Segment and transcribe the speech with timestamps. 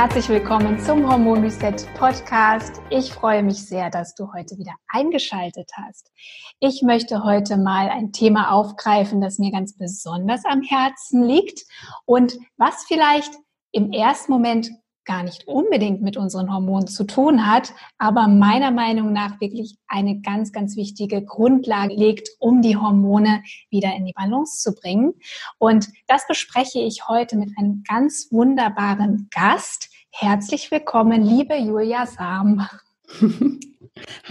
[0.00, 2.80] Herzlich willkommen zum Hormon Reset Podcast.
[2.88, 6.10] Ich freue mich sehr, dass du heute wieder eingeschaltet hast.
[6.58, 11.66] Ich möchte heute mal ein Thema aufgreifen, das mir ganz besonders am Herzen liegt
[12.06, 13.34] und was vielleicht
[13.72, 14.70] im ersten Moment
[15.04, 20.20] gar nicht unbedingt mit unseren Hormonen zu tun hat, aber meiner Meinung nach wirklich eine
[20.20, 25.14] ganz, ganz wichtige Grundlage legt, um die Hormone wieder in die Balance zu bringen.
[25.58, 29.89] Und das bespreche ich heute mit einem ganz wunderbaren Gast.
[30.12, 32.66] Herzlich willkommen, liebe Julia Sam.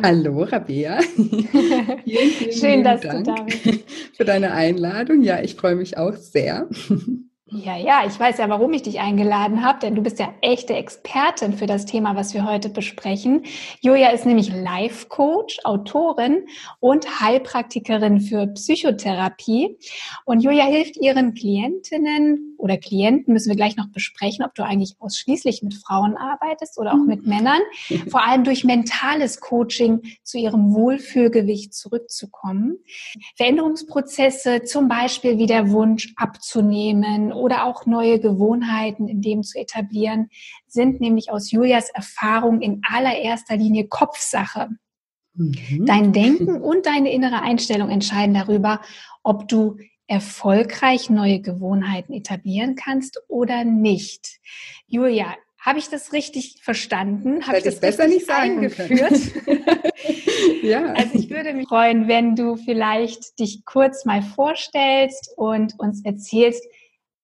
[0.03, 0.99] Hallo, Rabea.
[1.15, 3.85] vielen, vielen Schön, dass Dank du da bist.
[4.15, 5.21] Für deine Einladung.
[5.21, 6.67] Ja, ich freue mich auch sehr.
[7.51, 10.75] Ja, ja, ich weiß ja, warum ich dich eingeladen habe, denn du bist ja echte
[10.75, 13.43] Expertin für das Thema, was wir heute besprechen.
[13.81, 16.45] Julia ist nämlich Life-Coach, Autorin
[16.79, 19.79] und Heilpraktikerin für Psychotherapie.
[20.25, 24.95] Und Julia hilft ihren Klientinnen oder Klienten, müssen wir gleich noch besprechen, ob du eigentlich
[24.99, 27.61] ausschließlich mit Frauen arbeitest oder auch mit Männern,
[28.09, 32.77] vor allem durch mentales Coaching zu ihrem Wohlfühlgewicht zurückzukommen.
[33.37, 40.29] Veränderungsprozesse, zum Beispiel wie der Wunsch abzunehmen oder auch neue Gewohnheiten in dem zu etablieren,
[40.67, 44.69] sind nämlich aus Julias Erfahrung in allererster Linie Kopfsache.
[45.33, 45.85] Mhm.
[45.85, 48.81] Dein Denken und deine innere Einstellung entscheiden darüber,
[49.23, 54.39] ob du erfolgreich neue Gewohnheiten etablieren kannst oder nicht.
[54.87, 57.45] Julia, habe ich das richtig verstanden?
[57.45, 59.13] Habe ich das besser nicht sagen eingeführt?
[60.63, 60.93] ja.
[60.95, 66.63] Also ich würde mich freuen, wenn du vielleicht dich kurz mal vorstellst und uns erzählst,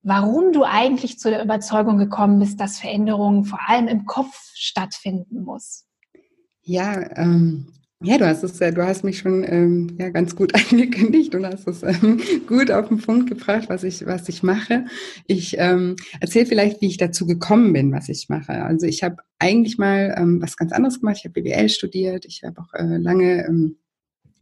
[0.05, 5.43] warum du eigentlich zu der Überzeugung gekommen bist, dass Veränderungen vor allem im Kopf stattfinden
[5.43, 5.85] muss.
[6.61, 7.67] Ja, ähm,
[8.03, 11.67] ja, du hast es, du hast mich schon ähm, ja ganz gut angekündigt und hast
[11.67, 14.85] es ähm, gut auf den Punkt gebracht, was ich was ich mache.
[15.25, 18.63] Ich ähm, erzähle vielleicht, wie ich dazu gekommen bin, was ich mache.
[18.63, 21.17] Also ich habe eigentlich mal ähm, was ganz anderes gemacht.
[21.17, 22.25] Ich habe BWL studiert.
[22.25, 23.77] Ich habe auch äh, lange ähm,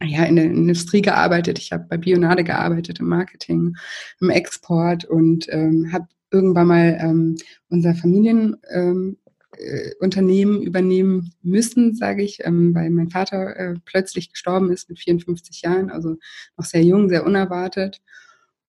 [0.02, 1.58] ja, in der Industrie gearbeitet.
[1.58, 3.76] Ich habe bei Bionade gearbeitet, im Marketing,
[4.20, 7.36] im Export und ähm, habe irgendwann mal ähm,
[7.68, 9.16] unser Familienunternehmen
[10.56, 14.98] ähm, äh, übernehmen müssen, sage ich, ähm, weil mein Vater äh, plötzlich gestorben ist mit
[14.98, 16.16] 54 Jahren, also
[16.56, 18.02] noch sehr jung, sehr unerwartet.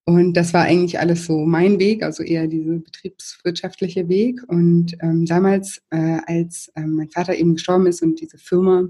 [0.08, 4.40] Und das war eigentlich alles so mein Weg, also eher dieser betriebswirtschaftliche Weg.
[4.48, 8.88] Und ähm, damals, äh, als äh, mein Vater eben gestorben ist und diese Firma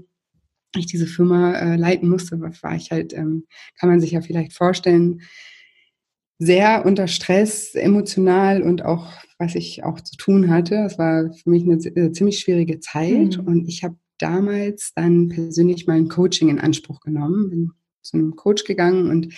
[0.78, 3.46] ich diese Firma äh, leiten musste, war ich halt, ähm,
[3.78, 5.22] kann man sich ja vielleicht vorstellen,
[6.38, 10.76] sehr unter Stress, emotional und auch, was ich auch zu tun hatte.
[10.86, 13.46] Es war für mich eine, eine ziemlich schwierige Zeit mhm.
[13.46, 17.70] und ich habe damals dann persönlich mal ein Coaching in Anspruch genommen, bin
[18.02, 19.34] zu einem Coach gegangen und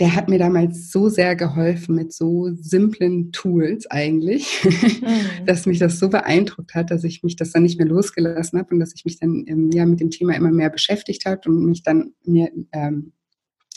[0.00, 5.46] der hat mir damals so sehr geholfen mit so simplen Tools eigentlich, mhm.
[5.46, 8.74] dass mich das so beeindruckt hat, dass ich mich das dann nicht mehr losgelassen habe
[8.74, 11.64] und dass ich mich dann ähm, ja mit dem Thema immer mehr beschäftigt habe und
[11.66, 13.12] mich dann mir ähm,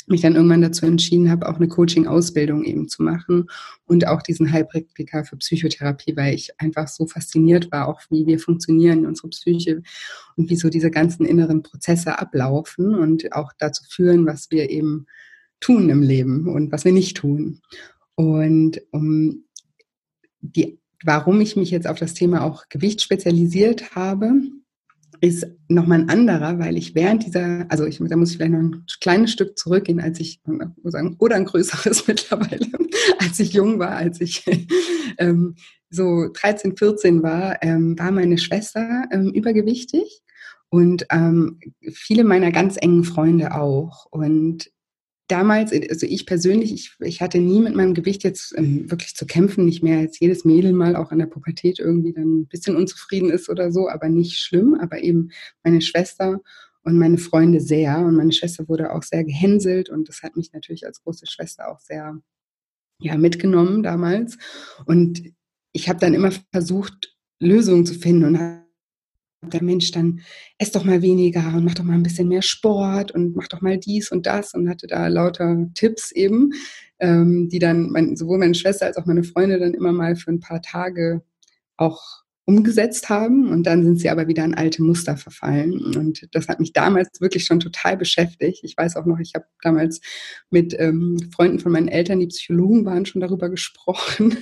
[0.07, 3.49] mich dann irgendwann dazu entschieden habe, auch eine Coaching-Ausbildung eben zu machen
[3.85, 8.39] und auch diesen Heilpraktiker für Psychotherapie, weil ich einfach so fasziniert war, auch wie wir
[8.39, 9.81] funktionieren in unserer Psyche
[10.37, 15.07] und wie so diese ganzen inneren Prozesse ablaufen und auch dazu führen, was wir eben
[15.59, 17.61] tun im Leben und was wir nicht tun.
[18.15, 19.45] Und um
[20.41, 24.33] die, warum ich mich jetzt auf das Thema auch Gewicht spezialisiert habe,
[25.19, 28.59] ist nochmal ein anderer, weil ich während dieser, also ich, da muss ich vielleicht noch
[28.59, 30.41] ein kleines Stück zurückgehen, als ich,
[31.17, 32.67] oder ein größeres mittlerweile,
[33.19, 34.45] als ich jung war, als ich
[35.17, 35.55] ähm,
[35.89, 40.21] so 13, 14 war, ähm, war meine Schwester ähm, übergewichtig
[40.69, 41.59] und ähm,
[41.93, 44.05] viele meiner ganz engen Freunde auch.
[44.11, 44.69] Und
[45.27, 49.25] damals, also ich persönlich, ich, ich hatte nie mit meinem Gewicht jetzt ähm, wirklich zu
[49.25, 52.75] kämpfen, nicht mehr als jedes Mädel mal auch in der Pubertät irgendwie dann ein bisschen
[52.75, 55.31] unzufrieden ist oder so, aber nicht schlimm, aber eben
[55.63, 56.39] meine Schwester
[56.83, 57.97] und meine Freunde sehr.
[57.99, 61.69] Und meine Schwester wurde auch sehr gehänselt und das hat mich natürlich als große Schwester
[61.69, 62.19] auch sehr
[62.99, 64.37] ja mitgenommen damals.
[64.85, 65.33] Und
[65.73, 68.66] ich habe dann immer versucht Lösungen zu finden und
[69.41, 70.21] der Mensch, dann
[70.57, 73.61] ess doch mal weniger und mach doch mal ein bisschen mehr Sport und mach doch
[73.61, 74.53] mal dies und das.
[74.53, 76.51] Und hatte da lauter Tipps eben,
[76.99, 80.31] ähm, die dann mein, sowohl meine Schwester als auch meine Freunde dann immer mal für
[80.31, 81.21] ein paar Tage
[81.77, 82.01] auch
[82.45, 83.49] umgesetzt haben.
[83.49, 85.95] Und dann sind sie aber wieder in alte Muster verfallen.
[85.95, 88.61] Und das hat mich damals wirklich schon total beschäftigt.
[88.63, 90.01] Ich weiß auch noch, ich habe damals
[90.49, 94.37] mit ähm, Freunden von meinen Eltern, die Psychologen waren, schon darüber gesprochen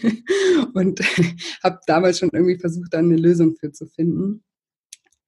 [0.74, 1.01] und
[1.63, 4.44] habe damals schon irgendwie versucht, da eine Lösung für zu finden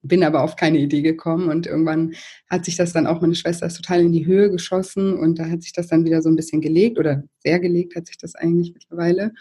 [0.07, 2.13] bin aber auf keine Idee gekommen und irgendwann
[2.49, 5.49] hat sich das dann auch, meine Schwester ist total in die Höhe geschossen und da
[5.49, 8.35] hat sich das dann wieder so ein bisschen gelegt oder sehr gelegt hat sich das
[8.35, 9.33] eigentlich mittlerweile.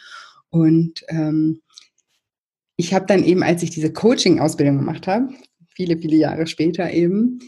[0.51, 1.63] Und ähm,
[2.77, 5.29] ich habe dann eben, als ich diese Coaching-Ausbildung gemacht habe,
[5.75, 7.39] viele, viele Jahre später eben,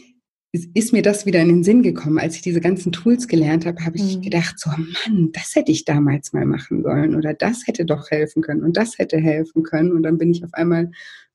[0.51, 2.17] ist mir das wieder in den Sinn gekommen.
[2.17, 4.21] Als ich diese ganzen Tools gelernt habe, habe ich mhm.
[4.23, 8.41] gedacht, so Mann, das hätte ich damals mal machen sollen oder das hätte doch helfen
[8.41, 9.91] können und das hätte helfen können.
[9.91, 10.89] Und dann bin ich auf einmal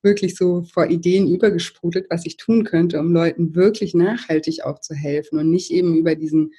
[0.04, 4.94] wirklich so vor Ideen übergesprudelt, was ich tun könnte, um Leuten wirklich nachhaltig auch zu
[4.94, 6.52] helfen und nicht eben über diesen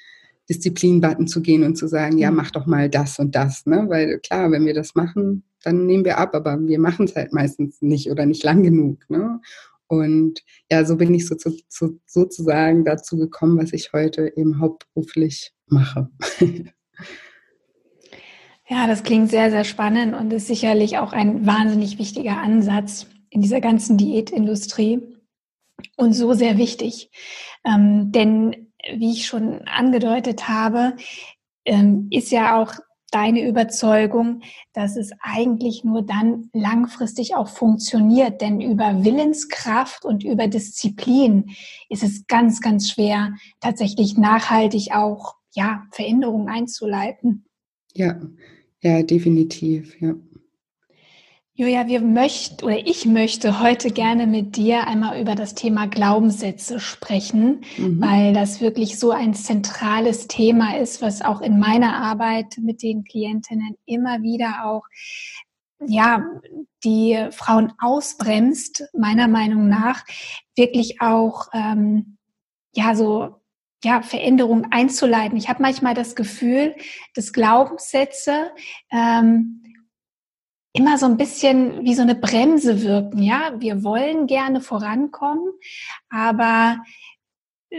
[0.49, 2.37] Disziplin-Button zu gehen und zu sagen, ja, mhm.
[2.37, 3.65] mach doch mal das und das.
[3.65, 3.85] Ne?
[3.87, 7.33] Weil klar, wenn wir das machen, dann nehmen wir ab, aber wir machen es halt
[7.33, 9.09] meistens nicht oder nicht lang genug.
[9.09, 9.39] Ne?
[9.87, 10.41] Und
[10.71, 15.53] ja, so bin ich so, so, so, sozusagen dazu gekommen, was ich heute eben hauptberuflich
[15.67, 16.09] mache.
[18.67, 23.41] Ja, das klingt sehr, sehr spannend und ist sicherlich auch ein wahnsinnig wichtiger Ansatz in
[23.41, 25.01] dieser ganzen Diätindustrie
[25.97, 27.11] und so sehr wichtig.
[27.65, 30.95] Ähm, denn wie ich schon angedeutet habe,
[31.65, 32.73] ähm, ist ja auch
[33.11, 34.41] deine Überzeugung,
[34.71, 38.39] dass es eigentlich nur dann langfristig auch funktioniert.
[38.39, 41.51] Denn über Willenskraft und über Disziplin
[41.89, 47.45] ist es ganz, ganz schwer, tatsächlich nachhaltig auch ja, Veränderungen einzuleiten.
[47.93, 48.17] Ja,
[48.81, 50.15] ja, definitiv, ja.
[51.57, 56.81] Julia, wir möchten oder ich möchte heute gerne mit dir einmal über das Thema Glaubenssätze
[56.81, 58.01] sprechen, mhm.
[58.01, 63.05] weil das wirklich so ein zentrales Thema ist, was auch in meiner Arbeit mit den
[63.05, 64.83] Klientinnen immer wieder auch
[65.79, 66.25] ja,
[66.83, 70.03] die Frauen ausbremst, meiner Meinung nach,
[70.57, 72.17] wirklich auch ähm,
[72.73, 73.41] ja so
[73.81, 75.37] ja, Veränderungen einzuleiten.
[75.37, 76.75] Ich habe manchmal das Gefühl,
[77.13, 78.51] dass Glaubenssätze
[78.91, 79.61] ähm,
[80.75, 83.23] immer so ein bisschen wie so eine Bremse wirken.
[83.23, 85.53] Ja, wir wollen gerne vorankommen,
[86.09, 86.77] aber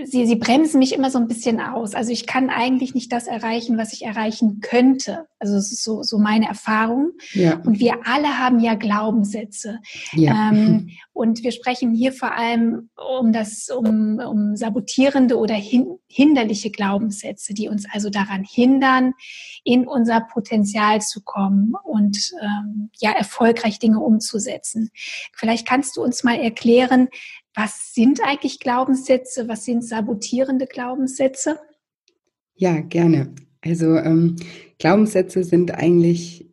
[0.05, 1.95] sie, sie bremsen mich immer so ein bisschen aus.
[1.95, 5.27] Also ich kann eigentlich nicht das erreichen, was ich erreichen könnte.
[5.39, 7.13] Also es ist so, so meine Erfahrung.
[7.33, 7.61] Ja.
[7.65, 9.81] Und wir alle haben ja Glaubenssätze.
[10.13, 10.51] Ja.
[10.51, 16.71] Ähm, und wir sprechen hier vor allem um das, um, um sabotierende oder hin, hinderliche
[16.71, 19.15] Glaubenssätze, die uns also daran hindern,
[19.65, 24.91] in unser Potenzial zu kommen und ähm, ja erfolgreich Dinge umzusetzen.
[25.35, 27.09] Vielleicht kannst du uns mal erklären,
[27.57, 29.49] was sind eigentlich Glaubenssätze?
[29.49, 31.59] Was sind sabotierende Glaubenssätze?
[32.55, 33.35] Ja, gerne.
[33.63, 34.37] Also ähm,
[34.79, 36.49] Glaubenssätze sind eigentlich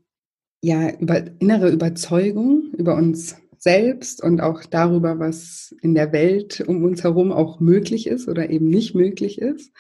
[0.62, 6.84] ja über innere Überzeugung über uns selbst und auch darüber, was in der Welt um
[6.84, 9.72] uns herum auch möglich ist oder eben nicht möglich ist.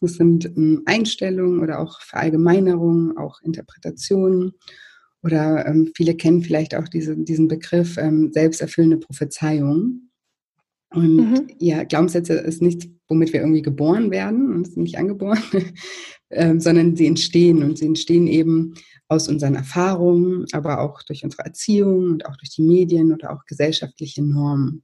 [0.00, 4.52] Das sind ähm, Einstellungen oder auch Verallgemeinerungen, auch Interpretationen.
[5.24, 10.07] Oder ähm, viele kennen vielleicht auch diese, diesen Begriff ähm, selbsterfüllende Prophezeiung.
[10.90, 11.46] Und mhm.
[11.58, 15.42] ja, Glaubenssätze ist nichts, womit wir irgendwie geboren werden, und sind nicht angeboren,
[16.30, 18.74] ähm, sondern sie entstehen und sie entstehen eben
[19.08, 23.44] aus unseren Erfahrungen, aber auch durch unsere Erziehung und auch durch die Medien oder auch
[23.46, 24.82] gesellschaftliche Normen.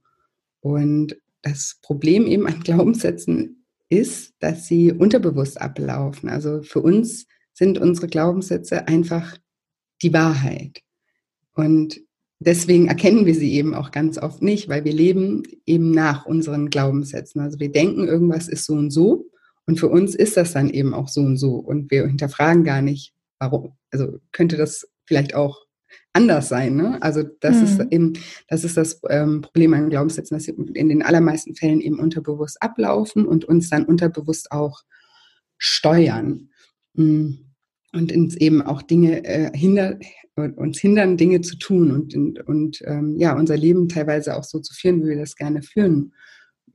[0.61, 6.29] Und das Problem eben an Glaubenssätzen ist, dass sie unterbewusst ablaufen.
[6.29, 9.37] Also für uns sind unsere Glaubenssätze einfach
[10.01, 10.81] die Wahrheit.
[11.53, 12.01] Und
[12.45, 16.69] deswegen erkennen wir sie eben auch ganz oft nicht, weil wir leben eben nach unseren
[16.69, 17.41] Glaubenssätzen.
[17.41, 19.25] Also wir denken, irgendwas ist so und so
[19.65, 22.81] und für uns ist das dann eben auch so und so und wir hinterfragen gar
[22.81, 23.73] nicht, warum.
[23.91, 25.65] Also könnte das vielleicht auch
[26.13, 26.75] anders sein.
[26.75, 27.01] Ne?
[27.01, 27.63] Also das mhm.
[27.63, 28.13] ist eben,
[28.47, 32.61] das ist das ähm, Problem an Glaubenssätzen, dass sie in den allermeisten Fällen eben unterbewusst
[32.61, 34.83] ablaufen und uns dann unterbewusst auch
[35.57, 36.49] steuern.
[36.93, 37.44] Mhm
[37.95, 39.97] und uns eben auch Dinge äh, hinder,
[40.35, 44.59] uns hindern, Dinge zu tun und, und, und ähm, ja, unser Leben teilweise auch so
[44.59, 46.13] zu führen, wie wir das gerne führen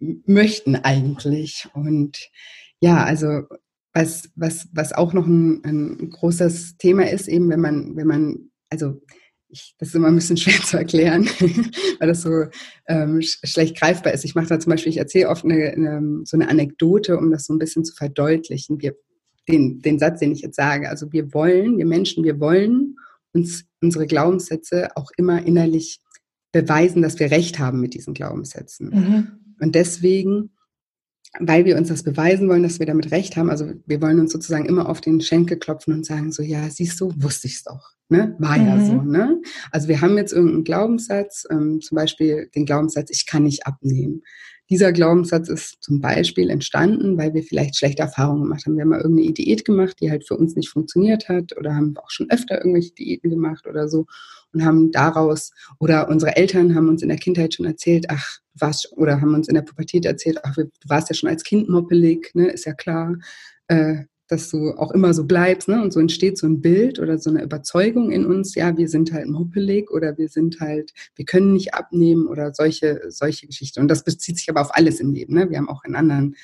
[0.01, 1.69] möchten eigentlich.
[1.75, 2.19] Und
[2.81, 3.43] ja, also
[3.93, 8.51] was, was, was auch noch ein, ein großes Thema ist, eben wenn man, wenn man,
[8.71, 9.03] also
[9.49, 11.25] ich, das ist immer ein bisschen schwer zu erklären,
[11.99, 12.47] weil das so
[12.89, 14.25] ähm, schlecht greifbar ist.
[14.25, 17.45] Ich mache da zum Beispiel, ich erzähle oft eine, eine, so eine Anekdote, um das
[17.45, 18.81] so ein bisschen zu verdeutlichen.
[18.81, 18.95] Wir,
[19.49, 20.89] den, den Satz, den ich jetzt sage.
[20.89, 22.97] Also wir wollen, wir Menschen, wir wollen
[23.33, 26.01] uns unsere Glaubenssätze auch immer innerlich
[26.53, 28.91] beweisen, dass wir Recht haben mit diesen Glaubenssätzen.
[28.91, 29.29] Mhm.
[29.61, 30.51] Und deswegen,
[31.39, 34.33] weil wir uns das beweisen wollen, dass wir damit Recht haben, also wir wollen uns
[34.33, 37.65] sozusagen immer auf den Schenkel klopfen und sagen so, ja, siehst du, wusste ich es
[37.65, 37.93] doch.
[38.09, 38.35] Ne?
[38.41, 38.67] War mhm.
[38.67, 39.03] ja so.
[39.03, 39.41] Ne?
[39.71, 44.23] Also wir haben jetzt irgendeinen Glaubenssatz, ähm, zum Beispiel den Glaubenssatz, ich kann nicht abnehmen.
[44.71, 48.77] Dieser Glaubenssatz ist zum Beispiel entstanden, weil wir vielleicht schlechte Erfahrungen gemacht haben.
[48.77, 51.97] Wir haben mal irgendeine Diät gemacht, die halt für uns nicht funktioniert hat oder haben
[51.97, 54.07] auch schon öfter irgendwelche Diäten gemacht oder so
[54.53, 58.61] und haben daraus oder unsere Eltern haben uns in der Kindheit schon erzählt, ach, du
[58.61, 61.69] warst oder haben uns in der Pubertät erzählt, ach, du warst ja schon als Kind
[61.69, 63.17] moppelig, ne, ist ja klar.
[63.67, 65.83] Äh, dass du auch immer so bleibst, ne?
[65.83, 69.13] Und so entsteht so ein Bild oder so eine Überzeugung in uns, ja, wir sind
[69.13, 73.81] halt moppelig oder wir sind halt, wir können nicht abnehmen oder solche, solche Geschichten.
[73.81, 75.51] Und das bezieht sich aber auf alles im Leben, ne?
[75.51, 76.37] Wir haben auch in anderen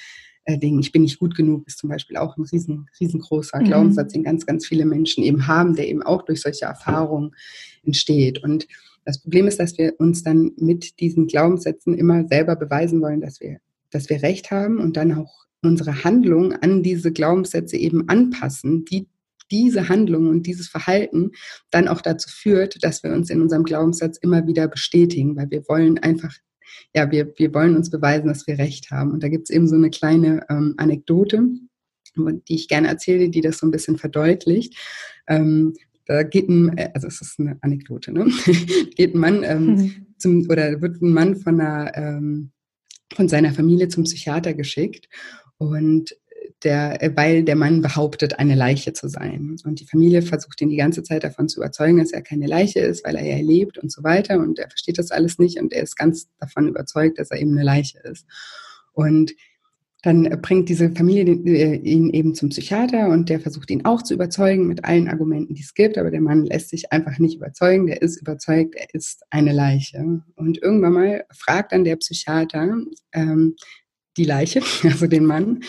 [0.47, 3.65] äh, Dingen, ich bin nicht gut genug, ist zum Beispiel auch ein riesen, riesengroßer mhm.
[3.65, 7.37] Glaubenssatz, den ganz, ganz viele Menschen eben haben, der eben auch durch solche Erfahrungen
[7.85, 8.43] entsteht.
[8.43, 8.67] Und
[9.05, 13.41] das Problem ist, dass wir uns dann mit diesen Glaubenssätzen immer selber beweisen wollen, dass
[13.41, 13.59] wir,
[13.91, 19.09] dass wir Recht haben und dann auch unsere Handlung an diese Glaubenssätze eben anpassen, die
[19.51, 21.33] diese Handlung und dieses Verhalten
[21.71, 25.69] dann auch dazu führt, dass wir uns in unserem Glaubenssatz immer wieder bestätigen, weil wir
[25.69, 26.35] wollen einfach,
[26.95, 29.13] ja, wir, wir wollen uns beweisen, dass wir recht haben.
[29.13, 31.43] Und da gibt es eben so eine kleine ähm, Anekdote,
[32.17, 34.77] die ich gerne erzähle, die das so ein bisschen verdeutlicht.
[35.29, 35.75] Ähm,
[36.07, 38.27] da geht ein, äh, also es ist eine Anekdote, ne?
[38.97, 40.07] geht ein Mann ähm, mhm.
[40.19, 42.53] zum, oder wird ein Mann von einer, ähm,
[43.13, 45.09] von seiner Familie zum Psychiater geschickt
[45.59, 46.17] und
[46.63, 49.57] der, weil der Mann behauptet, eine Leiche zu sein.
[49.65, 52.81] Und die Familie versucht ihn die ganze Zeit davon zu überzeugen, dass er keine Leiche
[52.81, 54.39] ist, weil er ja lebt und so weiter.
[54.39, 57.53] Und er versteht das alles nicht und er ist ganz davon überzeugt, dass er eben
[57.53, 58.27] eine Leiche ist.
[58.93, 59.35] Und
[60.03, 64.15] dann bringt diese Familie äh, ihn eben zum Psychiater und der versucht ihn auch zu
[64.15, 67.87] überzeugen mit allen Argumenten, die es gibt, aber der Mann lässt sich einfach nicht überzeugen.
[67.87, 70.23] Der ist überzeugt, er ist eine Leiche.
[70.37, 72.77] Und irgendwann mal fragt dann der Psychiater,
[73.13, 73.57] ähm,
[74.17, 75.61] die Leiche, also den Mann,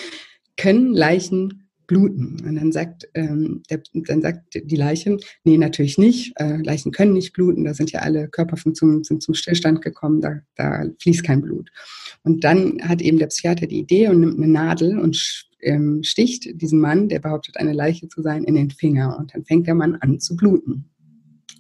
[0.56, 2.44] können Leichen bluten?
[2.46, 6.34] Und dann sagt, ähm, der, dann sagt die Leiche, nee, natürlich nicht.
[6.36, 7.64] Äh, Leichen können nicht bluten.
[7.64, 10.22] Da sind ja alle Körperfunktionen sind zum Stillstand gekommen.
[10.22, 11.70] Da, da fließt kein Blut.
[12.24, 16.62] Und dann hat eben der Psychiater die Idee und nimmt eine Nadel und ähm, sticht
[16.62, 19.18] diesen Mann, der behauptet, eine Leiche zu sein, in den Finger.
[19.18, 20.90] Und dann fängt der Mann an zu bluten.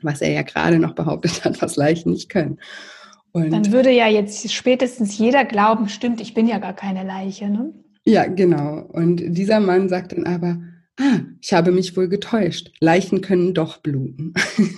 [0.03, 2.59] Was er ja gerade noch behauptet hat, was Leichen nicht können.
[3.31, 7.49] Und Dann würde ja jetzt spätestens jeder glauben, stimmt, ich bin ja gar keine Leiche,
[7.49, 7.73] ne?
[8.05, 8.85] Ja, genau.
[8.93, 10.59] Und dieser Mann sagt dann aber,
[10.99, 12.71] ah, ich habe mich wohl getäuscht.
[12.79, 14.33] Leichen können doch bluten.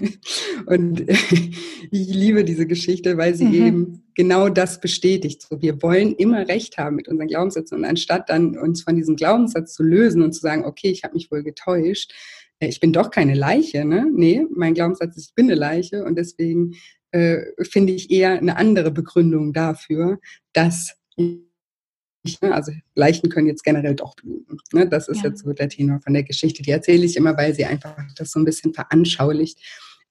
[0.66, 1.02] und
[1.92, 3.54] ich liebe diese Geschichte, weil sie mhm.
[3.54, 5.44] eben genau das bestätigt.
[5.44, 7.78] So, wir wollen immer Recht haben mit unseren Glaubenssätzen.
[7.78, 11.14] Und anstatt dann uns von diesem Glaubenssatz zu lösen und zu sagen, okay, ich habe
[11.14, 12.14] mich wohl getäuscht,
[12.60, 14.08] äh, ich bin doch keine Leiche, ne?
[14.12, 16.74] Nee, mein Glaubenssatz ist, ich bin eine Leiche und deswegen
[17.12, 20.20] äh, finde ich eher eine andere Begründung dafür,
[20.54, 24.58] dass ne, also Leichen können jetzt generell doch bluten.
[24.74, 24.88] Ne?
[24.88, 25.30] Das ist ja.
[25.30, 26.64] jetzt so der Tenor von der Geschichte.
[26.64, 29.60] Die erzähle ich immer, weil sie einfach das so ein bisschen veranschaulicht,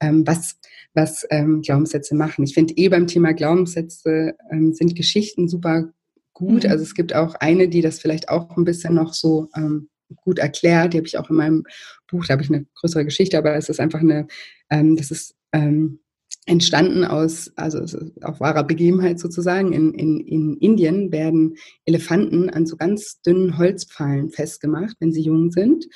[0.01, 0.57] ähm, was,
[0.95, 2.45] was ähm, Glaubenssätze machen.
[2.45, 5.93] Ich finde eh beim Thema Glaubenssätze ähm, sind Geschichten super
[6.33, 6.65] gut.
[6.65, 6.71] Mhm.
[6.71, 10.39] Also es gibt auch eine, die das vielleicht auch ein bisschen noch so ähm, gut
[10.39, 10.95] erklärt.
[10.95, 11.65] Die habe ich auch in meinem
[12.11, 14.27] Buch, da habe ich eine größere Geschichte, aber es ist einfach eine,
[14.71, 16.01] ähm, das ist ähm,
[16.49, 17.81] entstanden aus, also
[18.23, 19.73] auch wahrer Begebenheit sozusagen.
[19.73, 25.51] In, in, in Indien werden Elefanten an so ganz dünnen Holzpfahlen festgemacht, wenn sie jung
[25.51, 25.87] sind,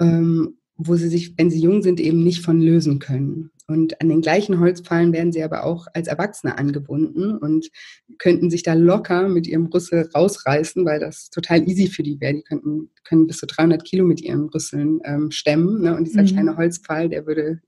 [0.00, 3.50] ähm, wo sie sich, wenn sie jung sind, eben nicht von lösen können.
[3.66, 7.70] Und an den gleichen Holzpfahlen werden sie aber auch als Erwachsene angebunden und
[8.18, 12.34] könnten sich da locker mit ihrem Rüssel rausreißen, weil das total easy für die wäre.
[12.34, 15.80] Die könnten, können bis zu 300 Kilo mit ihren Rüsseln ähm, stemmen.
[15.80, 15.96] Ne?
[15.96, 16.26] Und dieser mhm.
[16.26, 17.62] kleine Holzpfahl, der würde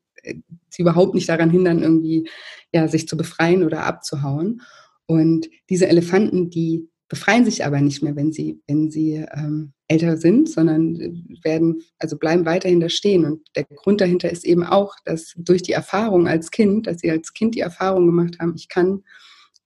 [0.68, 2.28] sie überhaupt nicht daran hindern, irgendwie
[2.72, 4.62] ja, sich zu befreien oder abzuhauen.
[5.06, 10.16] Und diese Elefanten, die befreien sich aber nicht mehr, wenn sie, wenn sie ähm, älter
[10.16, 10.96] sind, sondern
[11.42, 13.24] werden, also bleiben weiterhin da stehen.
[13.24, 17.10] Und der Grund dahinter ist eben auch, dass durch die Erfahrung als Kind, dass sie
[17.10, 19.04] als Kind die Erfahrung gemacht haben, ich kann,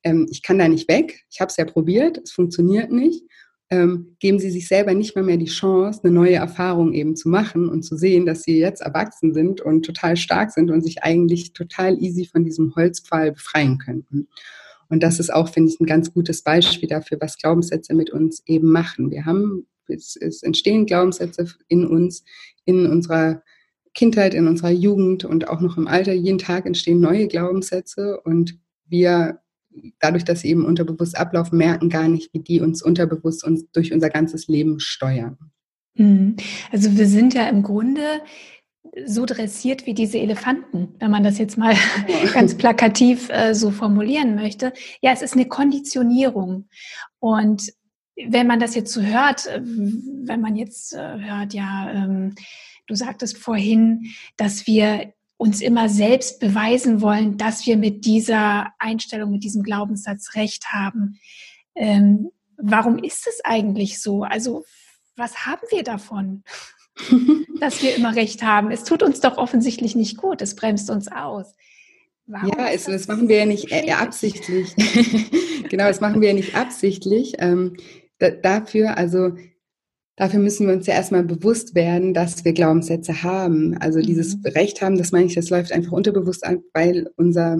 [0.03, 3.25] ähm, ich kann da nicht weg, ich habe es ja probiert, es funktioniert nicht
[3.71, 7.29] ähm, geben sie sich selber nicht mal mehr die Chance, eine neue Erfahrung eben zu
[7.29, 11.05] machen und zu sehen, dass sie jetzt erwachsen sind und total stark sind und sich
[11.05, 14.29] eigentlich total easy von diesem Holzpfahl befreien könnten.
[14.89, 18.43] Und das ist auch, finde ich, ein ganz gutes Beispiel dafür, was Glaubenssätze mit uns
[18.47, 19.13] eben machen.
[19.13, 22.25] Wir haben, es, es entstehen Glaubenssätze in uns,
[22.65, 23.43] in unserer
[23.95, 26.13] Kindheit, in unserer Jugend und auch noch im Alter.
[26.13, 29.39] Jeden Tag entstehen neue Glaubenssätze und wir
[29.99, 33.93] dadurch, dass sie eben unterbewusst ablaufen, merken gar nicht, wie die uns unterbewusst uns durch
[33.93, 35.39] unser ganzes Leben steuern.
[35.95, 36.37] Mhm.
[36.71, 38.21] Also wir sind ja im Grunde
[39.07, 41.75] so dressiert wie diese Elefanten, wenn man das jetzt mal
[42.35, 44.73] ganz plakativ äh, so formulieren möchte.
[45.01, 46.69] Ja, es ist eine Konditionierung.
[47.19, 47.73] Und
[48.17, 52.35] wenn man das jetzt so hört, äh, wenn man jetzt äh, hört, ja, ähm,
[52.87, 59.31] du sagtest vorhin, dass wir uns immer selbst beweisen wollen, dass wir mit dieser Einstellung,
[59.31, 61.19] mit diesem Glaubenssatz recht haben.
[61.75, 64.23] Ähm, warum ist es eigentlich so?
[64.23, 64.65] Also,
[65.17, 66.45] was haben wir davon,
[67.61, 68.71] dass wir immer recht haben?
[68.71, 71.55] Es tut uns doch offensichtlich nicht gut, es bremst uns aus.
[72.27, 74.77] Warum ja, es, das, machen wir ja nicht äh, absichtlich.
[75.71, 77.37] genau, das machen wir ja nicht absichtlich.
[77.39, 77.79] Ähm,
[78.19, 79.33] da, dafür, also
[80.17, 83.77] dafür müssen wir uns ja erstmal bewusst werden, dass wir Glaubenssätze haben.
[83.79, 84.05] Also mhm.
[84.05, 87.59] dieses Recht haben, das meine ich, das läuft einfach unterbewusst an, weil unser,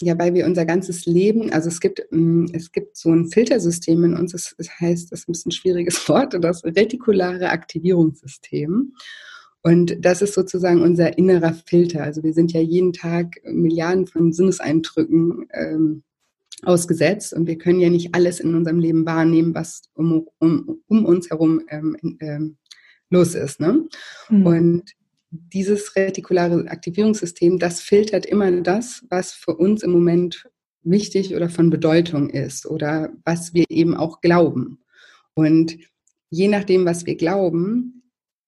[0.00, 4.04] ja, weil wir unser ganzes Leben, also es gibt, mm, es gibt so ein Filtersystem
[4.04, 8.92] in uns, das heißt, das ist ein bisschen schwieriges Wort, das retikulare Aktivierungssystem.
[9.62, 12.04] Und das ist sozusagen unser innerer Filter.
[12.04, 16.04] Also wir sind ja jeden Tag Milliarden von Sinneseindrücken ähm,
[16.62, 21.04] ausgesetzt und wir können ja nicht alles in unserem Leben wahrnehmen, was um, um, um
[21.04, 22.56] uns herum ähm, ähm,
[23.10, 23.60] los ist.
[23.60, 23.86] Ne?
[24.28, 24.46] Mhm.
[24.46, 24.92] Und
[25.30, 30.48] dieses retikulare Aktivierungssystem, das filtert immer das, was für uns im Moment
[30.82, 34.78] wichtig oder von Bedeutung ist oder was wir eben auch glauben.
[35.34, 35.76] Und
[36.30, 37.95] je nachdem, was wir glauben,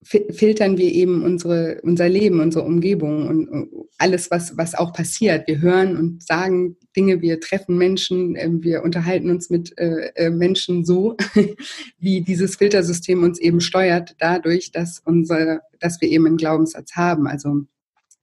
[0.03, 5.49] filtern wir eben unsere, unser Leben, unsere Umgebung und alles, was, was auch passiert.
[5.49, 10.31] Wir hören und sagen Dinge, wir treffen Menschen, ähm, wir unterhalten uns mit äh, äh,
[10.31, 11.17] Menschen so,
[11.99, 17.27] wie dieses Filtersystem uns eben steuert, dadurch, dass, unser, dass wir eben einen Glaubenssatz haben.
[17.27, 17.63] Also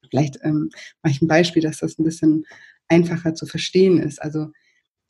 [0.08, 0.70] vielleicht ähm,
[1.02, 2.46] mache ich ein Beispiel, dass das ein bisschen
[2.88, 4.20] einfacher zu verstehen ist.
[4.22, 4.48] Also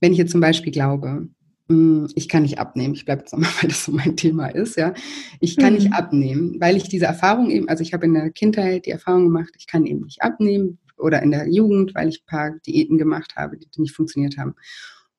[0.01, 1.29] wenn ich jetzt zum Beispiel glaube,
[1.69, 2.95] ich kann nicht abnehmen.
[2.95, 4.95] Ich bleibe jetzt nochmal, weil das so mein Thema ist, ja.
[5.41, 5.79] Ich kann mhm.
[5.79, 9.25] nicht abnehmen, weil ich diese Erfahrung eben, also ich habe in der Kindheit die Erfahrung
[9.25, 12.99] gemacht, ich kann eben nicht abnehmen oder in der Jugend, weil ich ein paar Diäten
[12.99, 14.55] gemacht habe, die nicht funktioniert haben.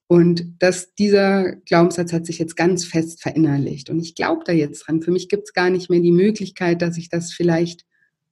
[0.07, 3.89] Und dass dieser Glaubenssatz hat sich jetzt ganz fest verinnerlicht.
[3.89, 5.01] Und ich glaube da jetzt dran.
[5.01, 7.85] Für mich gibt es gar nicht mehr die Möglichkeit, dass ich das vielleicht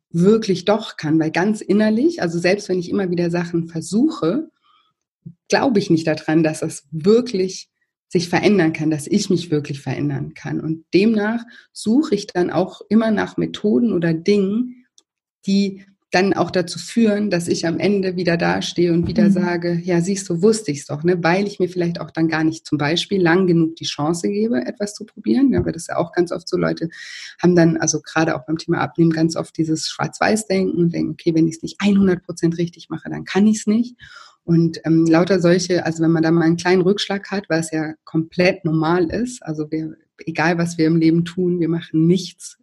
[0.09, 4.49] wirklich doch kann, weil ganz innerlich, also selbst wenn ich immer wieder Sachen versuche,
[5.49, 7.69] glaube ich nicht daran, dass das wirklich
[8.15, 10.61] sich verändern kann, dass ich mich wirklich verändern kann.
[10.61, 14.85] Und demnach suche ich dann auch immer nach Methoden oder Dingen,
[15.45, 19.31] die dann auch dazu führen, dass ich am Ende wieder dastehe und wieder mhm.
[19.33, 21.21] sage, ja, siehst du, wusste ich es doch, ne?
[21.21, 24.65] weil ich mir vielleicht auch dann gar nicht zum Beispiel lang genug die Chance gebe,
[24.65, 25.51] etwas zu probieren.
[25.51, 26.87] Ja, weil das ja auch ganz oft so Leute
[27.43, 31.35] haben dann, also gerade auch beim Thema Abnehmen, ganz oft dieses Schwarz-Weiß-Denken und denken, okay,
[31.35, 33.97] wenn ich es nicht 100 Prozent richtig mache, dann kann ich es nicht.
[34.45, 37.95] Und ähm, lauter solche, also wenn man da mal einen kleinen Rückschlag hat, was ja
[38.03, 42.57] komplett normal ist, also wir, egal was wir im Leben tun, wir machen nichts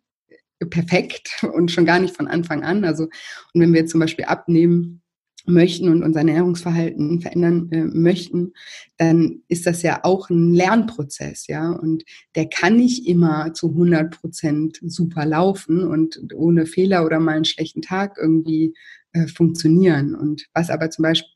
[0.70, 2.84] perfekt und schon gar nicht von Anfang an.
[2.84, 3.04] Also
[3.52, 5.02] und wenn wir zum Beispiel abnehmen
[5.44, 8.52] möchten und unser Ernährungsverhalten verändern äh, möchten,
[8.96, 11.70] dann ist das ja auch ein Lernprozess, ja.
[11.70, 12.04] Und
[12.36, 17.44] der kann nicht immer zu 100 Prozent super laufen und ohne Fehler oder mal einen
[17.44, 18.74] schlechten Tag irgendwie
[19.12, 20.14] äh, funktionieren.
[20.14, 21.32] Und was aber zum Beispiel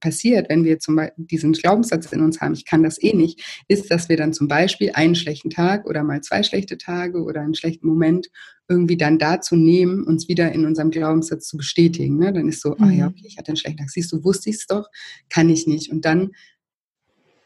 [0.00, 3.64] passiert, wenn wir zum Beispiel diesen Glaubenssatz in uns haben, ich kann das eh nicht,
[3.68, 7.40] ist, dass wir dann zum Beispiel einen schlechten Tag oder mal zwei schlechte Tage oder
[7.40, 8.28] einen schlechten Moment
[8.68, 12.18] irgendwie dann dazu nehmen, uns wieder in unserem Glaubenssatz zu bestätigen.
[12.18, 12.32] Ne?
[12.32, 12.84] Dann ist so, mhm.
[12.84, 13.14] ah ja, mhm.
[13.16, 14.88] okay, ich hatte einen schlechten Tag, siehst du, wusste ich es doch,
[15.28, 15.90] kann ich nicht.
[15.90, 16.32] Und dann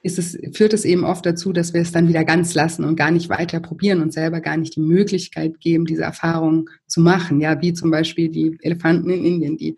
[0.03, 3.11] es, führt es eben oft dazu, dass wir es dann wieder ganz lassen und gar
[3.11, 7.41] nicht weiter probieren und selber gar nicht die Möglichkeit geben, diese Erfahrung zu machen.
[7.41, 9.77] Ja, wie zum Beispiel die Elefanten in Indien, die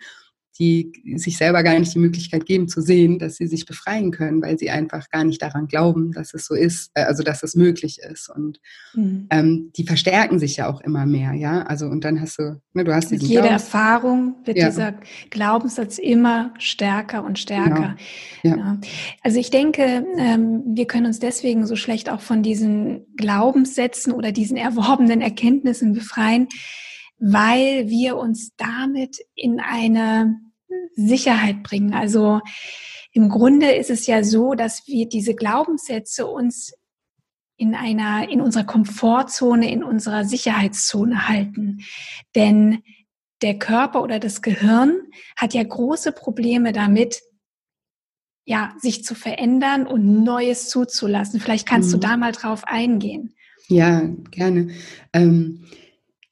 [0.59, 4.43] die sich selber gar nicht die Möglichkeit geben zu sehen, dass sie sich befreien können,
[4.43, 7.55] weil sie einfach gar nicht daran glauben, dass es so ist, äh, also dass es
[7.55, 8.29] möglich ist.
[8.29, 8.61] Und
[8.95, 9.29] mhm.
[9.31, 11.63] ähm, die verstärken sich ja auch immer mehr, ja.
[11.63, 14.69] Also und dann hast du, ne, du hast Mit jeder Erfahrung wird ja.
[14.69, 14.95] dieser
[15.31, 17.97] Glaubenssatz immer stärker und stärker.
[18.43, 18.57] Genau.
[18.57, 18.57] Ja.
[18.57, 18.81] ja.
[19.23, 24.33] Also ich denke, ähm, wir können uns deswegen so schlecht auch von diesen Glaubenssätzen oder
[24.33, 26.49] diesen erworbenen Erkenntnissen befreien,
[27.25, 30.41] weil wir uns damit in eine
[30.97, 31.95] Sicherheit bringen.
[31.95, 32.41] Also
[33.13, 36.73] im Grunde ist es ja so, dass wir diese Glaubenssätze uns
[37.57, 41.85] in einer, in unserer Komfortzone, in unserer Sicherheitszone halten.
[42.35, 42.83] Denn
[43.41, 45.03] der Körper oder das Gehirn
[45.37, 47.23] hat ja große Probleme damit,
[48.45, 51.39] ja, sich zu verändern und Neues zuzulassen.
[51.39, 51.93] Vielleicht kannst mhm.
[51.93, 53.37] du da mal drauf eingehen.
[53.69, 54.71] Ja, gerne.
[55.13, 55.67] Ähm,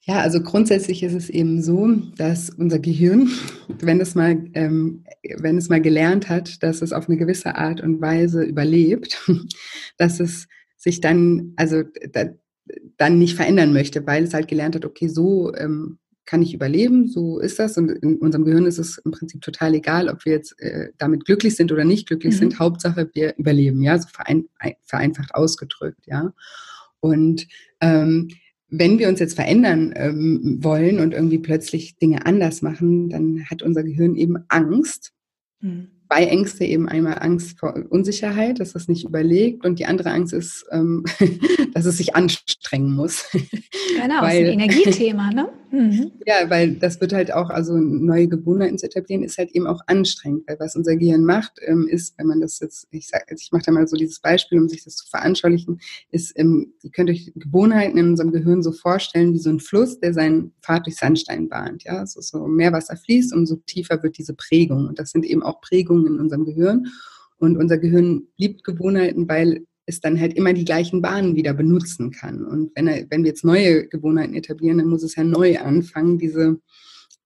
[0.03, 1.87] ja, also grundsätzlich ist es eben so,
[2.17, 3.29] dass unser Gehirn,
[3.79, 5.03] wenn es mal, ähm,
[5.37, 9.21] wenn es mal gelernt hat, dass es auf eine gewisse Art und Weise überlebt,
[9.97, 11.83] dass es sich dann, also
[12.13, 12.25] da,
[12.97, 17.07] dann nicht verändern möchte, weil es halt gelernt hat, okay, so ähm, kann ich überleben,
[17.07, 17.77] so ist das.
[17.77, 21.25] Und in unserem Gehirn ist es im Prinzip total egal, ob wir jetzt äh, damit
[21.25, 22.39] glücklich sind oder nicht glücklich mhm.
[22.39, 22.59] sind.
[22.59, 24.45] Hauptsache, wir überleben, ja, so verein,
[24.81, 26.33] vereinfacht ausgedrückt, ja.
[26.99, 27.47] Und
[27.81, 28.29] ähm,
[28.71, 33.61] wenn wir uns jetzt verändern ähm, wollen und irgendwie plötzlich Dinge anders machen, dann hat
[33.61, 35.11] unser Gehirn eben Angst.
[35.59, 40.11] Mhm zwei Ängste eben einmal Angst vor Unsicherheit, dass es nicht überlegt und die andere
[40.11, 41.05] Angst ist, ähm,
[41.73, 43.25] dass es sich anstrengen muss.
[43.31, 45.49] Genau, weil, ist ein Energiethema, ne?
[45.71, 46.11] Mhm.
[46.25, 49.81] Ja, weil das wird halt auch, also neue Gewohnheiten zu etablieren, ist halt eben auch
[49.87, 53.49] anstrengend, weil was unser Gehirn macht, ähm, ist, wenn man das jetzt, ich sag, ich
[53.51, 55.79] mache da mal so dieses Beispiel, um sich das zu veranschaulichen,
[56.11, 59.99] ist, ähm, ihr könnt euch Gewohnheiten in unserem Gehirn so vorstellen wie so ein Fluss,
[59.99, 64.17] der seinen Pfad durch Sandstein bahnt, ja, also so mehr Wasser fließt, umso tiefer wird
[64.17, 64.87] diese Prägung.
[64.87, 66.87] Und das sind eben auch Prägungen in unserem Gehirn.
[67.37, 72.11] Und unser Gehirn liebt Gewohnheiten, weil es dann halt immer die gleichen Bahnen wieder benutzen
[72.11, 72.45] kann.
[72.45, 76.17] Und wenn, er, wenn wir jetzt neue Gewohnheiten etablieren, dann muss es ja neu anfangen,
[76.17, 76.59] diese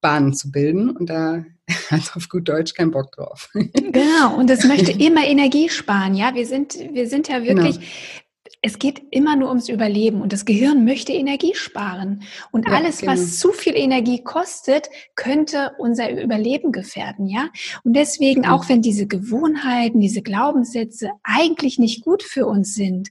[0.02, 0.90] Bahnen zu bilden.
[0.90, 1.46] Und da
[1.90, 3.50] hat auf gut Deutsch keinen Bock drauf.
[3.54, 6.16] Genau, und es möchte immer Energie sparen.
[6.16, 7.88] Ja, wir sind, wir sind ja wirklich, genau
[8.66, 12.24] es geht immer nur ums Überleben und das Gehirn möchte Energie sparen.
[12.52, 13.12] Und ja, alles, genau.
[13.12, 17.50] was zu viel Energie kostet, könnte unser Überleben gefährden, ja?
[17.84, 18.48] Und deswegen, mhm.
[18.48, 23.10] auch wenn diese Gewohnheiten, diese Glaubenssätze eigentlich nicht gut für uns sind,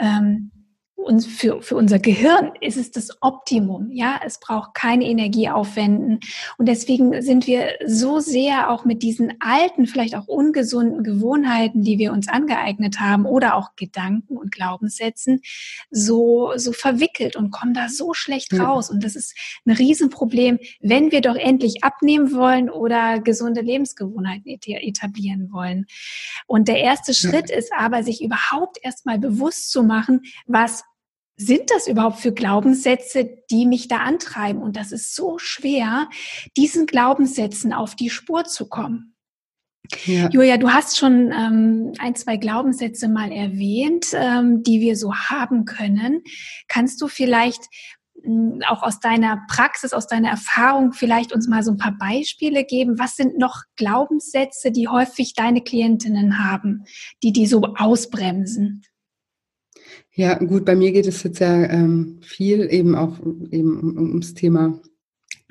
[0.00, 0.52] ähm,
[0.98, 3.90] uns für, für unser Gehirn ist es das Optimum.
[3.92, 6.20] Ja, es braucht keine Energie aufwenden.
[6.58, 11.98] Und deswegen sind wir so sehr auch mit diesen alten, vielleicht auch ungesunden Gewohnheiten, die
[11.98, 15.40] wir uns angeeignet haben oder auch Gedanken und Glaubenssätzen
[15.90, 18.90] so, so verwickelt und kommen da so schlecht raus.
[18.90, 25.52] Und das ist ein Riesenproblem, wenn wir doch endlich abnehmen wollen oder gesunde Lebensgewohnheiten etablieren
[25.52, 25.86] wollen.
[26.46, 30.84] Und der erste Schritt ist aber, sich überhaupt erstmal bewusst zu machen, was
[31.38, 34.60] sind das überhaupt für Glaubenssätze, die mich da antreiben?
[34.60, 36.08] Und das ist so schwer,
[36.56, 39.14] diesen Glaubenssätzen auf die Spur zu kommen.
[40.04, 40.28] Ja.
[40.30, 45.64] Julia, du hast schon ähm, ein, zwei Glaubenssätze mal erwähnt, ähm, die wir so haben
[45.64, 46.22] können.
[46.66, 47.62] Kannst du vielleicht
[48.22, 52.64] äh, auch aus deiner Praxis, aus deiner Erfahrung vielleicht uns mal so ein paar Beispiele
[52.64, 52.98] geben?
[52.98, 56.84] Was sind noch Glaubenssätze, die häufig deine Klientinnen haben,
[57.22, 58.82] die die so ausbremsen?
[60.18, 63.20] Ja, gut, bei mir geht es jetzt ja ähm, viel eben auch
[63.52, 64.82] eben um, ums Thema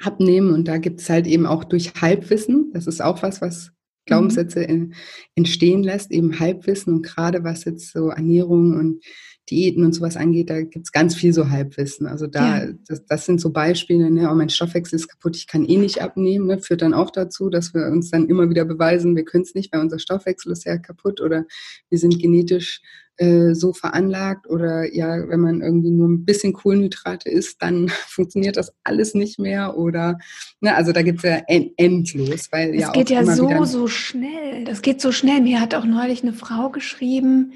[0.01, 3.71] Abnehmen und da gibt es halt eben auch durch Halbwissen, das ist auch was, was
[4.07, 4.93] Glaubenssätze in,
[5.35, 9.05] entstehen lässt, eben Halbwissen und gerade was jetzt so Ernährung und
[9.49, 12.05] Diäten und sowas angeht, da gibt es ganz viel so Halbwissen.
[12.05, 12.71] Also da, ja.
[12.87, 16.01] das, das, sind so Beispiele, ne, oh, mein Stoffwechsel ist kaputt, ich kann eh nicht
[16.01, 19.43] abnehmen, ne, führt dann auch dazu, dass wir uns dann immer wieder beweisen, wir können
[19.43, 21.45] es nicht, weil unser Stoffwechsel ist ja kaputt oder
[21.89, 22.81] wir sind genetisch
[23.17, 28.57] äh, so veranlagt oder ja, wenn man irgendwie nur ein bisschen Kohlenhydrate isst, dann funktioniert
[28.57, 30.19] das alles nicht mehr oder
[30.61, 34.65] ne, also da gibt es ja endlos, weil es ja geht ja so so schnell.
[34.65, 35.41] Das geht so schnell.
[35.41, 37.53] Mir hat auch neulich eine Frau geschrieben,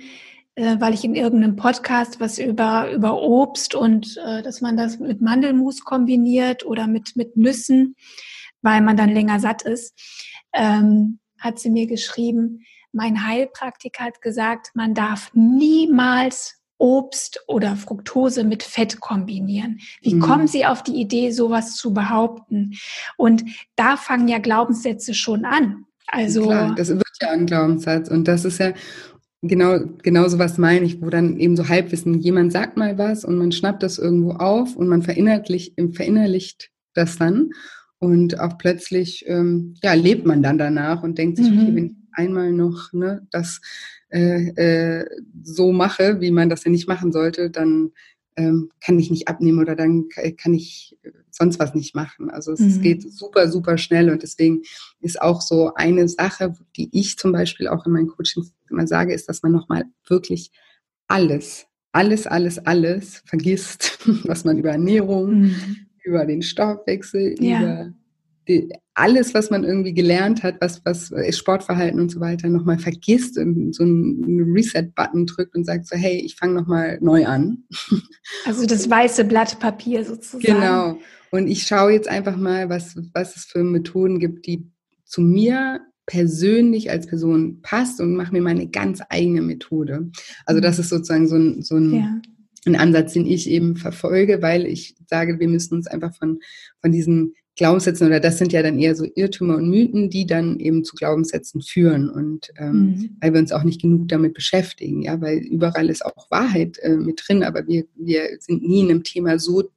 [0.80, 5.22] weil ich in irgendeinem Podcast was über über Obst und äh, dass man das mit
[5.22, 7.96] Mandelmus kombiniert oder mit mit Nüssen,
[8.62, 9.94] weil man dann länger satt ist,
[10.54, 18.44] ähm, hat sie mir geschrieben mein Heilpraktiker hat gesagt, man darf niemals Obst oder Fructose
[18.44, 19.80] mit Fett kombinieren.
[20.02, 20.20] Wie mhm.
[20.20, 22.74] kommen Sie auf die Idee, sowas zu behaupten?
[23.18, 23.44] Und
[23.76, 25.86] da fangen ja Glaubenssätze schon an.
[26.08, 28.74] Also Klar, das wird ja ein Glaubenssatz und das ist ja
[29.42, 33.26] genau genau so was meine ich, wo dann eben so Halbwissen jemand sagt mal was
[33.26, 37.52] und man schnappt das irgendwo auf und man verinnerlicht, verinnerlicht das dann
[38.00, 41.60] und auch plötzlich ähm, ja lebt man dann danach und denkt sich, mhm.
[41.60, 43.62] okay, wenn einmal noch ne, das
[44.10, 45.06] äh, äh,
[45.44, 47.92] so mache, wie man das ja nicht machen sollte, dann
[48.36, 50.98] kann ich nicht abnehmen oder dann kann ich
[51.32, 52.30] sonst was nicht machen.
[52.30, 52.82] Also es mhm.
[52.82, 54.62] geht super, super schnell und deswegen
[55.00, 59.14] ist auch so eine Sache, die ich zum Beispiel auch in meinen Coachings immer sage,
[59.14, 60.52] ist, dass man nochmal wirklich
[61.08, 65.56] alles, alles, alles, alles vergisst, was man über Ernährung, mhm.
[66.04, 67.62] über den Stoffwechsel, ja.
[67.62, 67.94] über
[68.94, 73.74] alles, was man irgendwie gelernt hat, was, was Sportverhalten und so weiter, nochmal vergisst und
[73.74, 77.64] so einen Reset-Button drückt und sagt so, hey, ich fange nochmal neu an.
[78.46, 80.42] Also das weiße Blatt Papier sozusagen.
[80.42, 80.98] Genau.
[81.32, 84.72] Und ich schaue jetzt einfach mal, was, was es für Methoden gibt, die
[85.06, 90.12] zu mir persönlich als Person passt und mache mir meine ganz eigene Methode.
[90.46, 90.82] Also das mhm.
[90.82, 92.22] ist sozusagen so ein, so ein, ja.
[92.66, 96.40] ein Ansatz, den ich eben verfolge, weil ich sage, wir müssen uns einfach von,
[96.82, 100.60] von diesen Glaubenssätzen oder das sind ja dann eher so Irrtümer und Mythen, die dann
[100.60, 103.18] eben zu Glaubenssätzen führen und ähm, mhm.
[103.20, 106.96] weil wir uns auch nicht genug damit beschäftigen, ja, weil überall ist auch Wahrheit äh,
[106.96, 109.70] mit drin, aber wir, wir sind nie in einem Thema so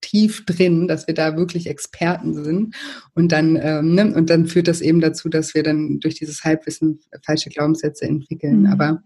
[0.00, 2.76] tief drin, dass wir da wirklich Experten sind.
[3.14, 6.44] Und dann, ähm, ne, und dann führt das eben dazu, dass wir dann durch dieses
[6.44, 8.60] Halbwissen falsche Glaubenssätze entwickeln.
[8.60, 8.66] Mhm.
[8.66, 9.02] Aber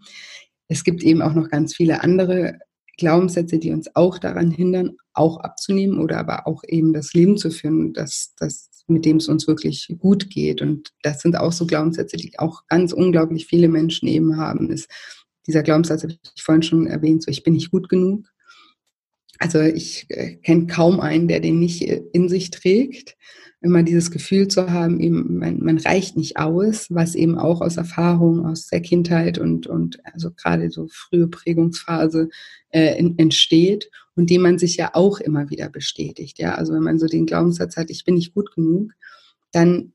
[0.68, 2.58] es gibt eben auch noch ganz viele andere
[2.98, 7.50] Glaubenssätze, die uns auch daran hindern, auch abzunehmen oder aber auch eben das Leben zu
[7.50, 10.62] führen, das, das, mit dem es uns wirklich gut geht.
[10.62, 14.70] Und das sind auch so Glaubenssätze, die auch ganz unglaublich viele Menschen eben haben.
[14.70, 14.88] Ist
[15.46, 18.26] dieser Glaubenssatz, habe ich vorhin schon erwähnt, so ich bin nicht gut genug.
[19.42, 23.16] Also ich äh, kenne kaum einen, der den nicht äh, in sich trägt.
[23.60, 27.76] Immer dieses Gefühl zu haben, eben man, man reicht nicht aus, was eben auch aus
[27.76, 32.28] Erfahrung aus der Kindheit und, und also gerade so frühe Prägungsphase
[32.70, 36.38] äh, in, entsteht und dem man sich ja auch immer wieder bestätigt.
[36.38, 38.92] Ja, also wenn man so den Glaubenssatz hat, ich bin nicht gut genug,
[39.50, 39.92] dann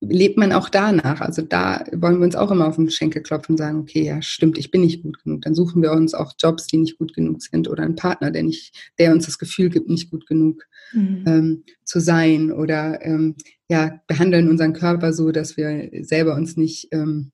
[0.00, 1.20] lebt man auch danach.
[1.20, 4.20] Also da wollen wir uns auch immer auf den Schenkel klopfen und sagen, okay, ja,
[4.20, 5.42] stimmt, ich bin nicht gut genug.
[5.42, 8.42] Dann suchen wir uns auch Jobs, die nicht gut genug sind oder einen Partner, der
[8.42, 11.24] nicht, der uns das Gefühl gibt, nicht gut genug mhm.
[11.26, 13.36] ähm, zu sein oder ähm,
[13.68, 17.32] ja, behandeln unseren Körper so, dass wir selber uns nicht ähm,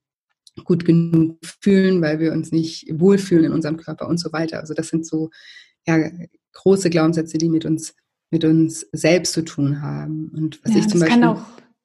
[0.64, 4.61] gut genug fühlen, weil wir uns nicht wohlfühlen in unserem Körper und so weiter.
[4.61, 5.31] Also das sind so
[5.87, 6.11] ja,
[6.53, 7.94] große Glaubenssätze, die mit uns
[8.31, 10.31] mit uns selbst zu tun haben.
[10.35, 11.37] Und was ja, ich zum Beispiel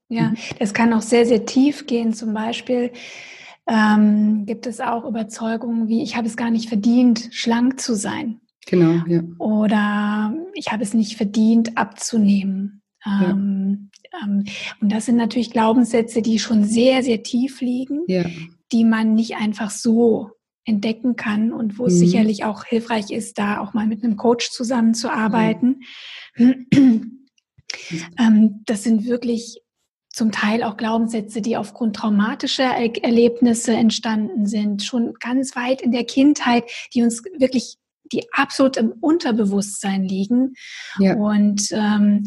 [0.09, 0.37] ja, mhm.
[0.59, 2.13] das kann auch sehr, sehr tief gehen.
[2.13, 2.91] Zum Beispiel
[3.67, 8.39] ähm, gibt es auch Überzeugungen wie, ich habe es gar nicht verdient, schlank zu sein.
[8.65, 9.21] Genau, ja.
[9.37, 12.81] Oder ich habe es nicht verdient, abzunehmen.
[13.05, 14.19] Ähm, ja.
[14.23, 14.45] ähm,
[14.81, 18.25] und das sind natürlich Glaubenssätze, die schon sehr, sehr tief liegen, ja.
[18.71, 20.31] die man nicht einfach so
[20.65, 21.89] entdecken kann und wo mhm.
[21.89, 25.81] es sicherlich auch hilfreich ist, da auch mal mit einem Coach zusammenzuarbeiten.
[26.35, 27.27] Mhm.
[28.65, 29.61] das sind wirklich
[30.17, 35.91] zum Teil auch Glaubenssätze, die aufgrund traumatischer er Erlebnisse entstanden sind, schon ganz weit in
[35.91, 36.63] der Kindheit,
[36.95, 37.77] die uns wirklich,
[38.11, 40.55] die absolut im Unterbewusstsein liegen.
[40.97, 41.15] Ja.
[41.15, 42.25] Und, ähm,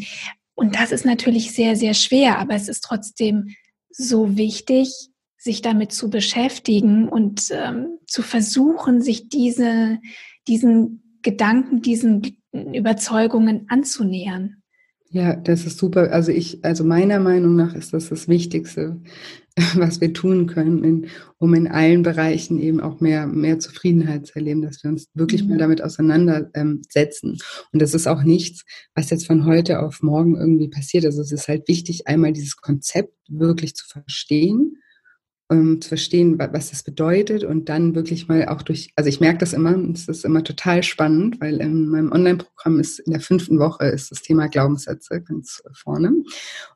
[0.55, 3.55] und das ist natürlich sehr, sehr schwer, aber es ist trotzdem
[3.89, 9.99] so wichtig, sich damit zu beschäftigen und ähm, zu versuchen, sich diese,
[10.47, 14.60] diesen Gedanken, diesen Überzeugungen anzunähern.
[15.13, 16.13] Ja, das ist super.
[16.13, 19.01] Also ich, also meiner Meinung nach ist das das Wichtigste,
[19.75, 24.35] was wir tun können, in, um in allen Bereichen eben auch mehr, mehr Zufriedenheit zu
[24.35, 25.49] erleben, dass wir uns wirklich mhm.
[25.49, 27.39] mal damit auseinandersetzen.
[27.73, 28.63] Und das ist auch nichts,
[28.95, 31.03] was jetzt von heute auf morgen irgendwie passiert.
[31.05, 34.77] Also es ist halt wichtig, einmal dieses Konzept wirklich zu verstehen
[35.51, 39.39] ähm, zu verstehen, was das bedeutet und dann wirklich mal auch durch, also ich merke
[39.39, 43.59] das immer, es ist immer total spannend, weil in meinem Online-Programm ist in der fünften
[43.59, 46.13] Woche ist das Thema Glaubenssätze ganz vorne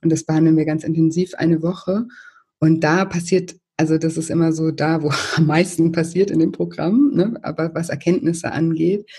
[0.01, 2.05] und das behandeln wir ganz intensiv eine Woche
[2.59, 6.51] und da passiert also das ist immer so da, wo am meisten passiert in dem
[6.51, 7.39] Programm, ne?
[7.41, 9.09] aber was Erkenntnisse angeht.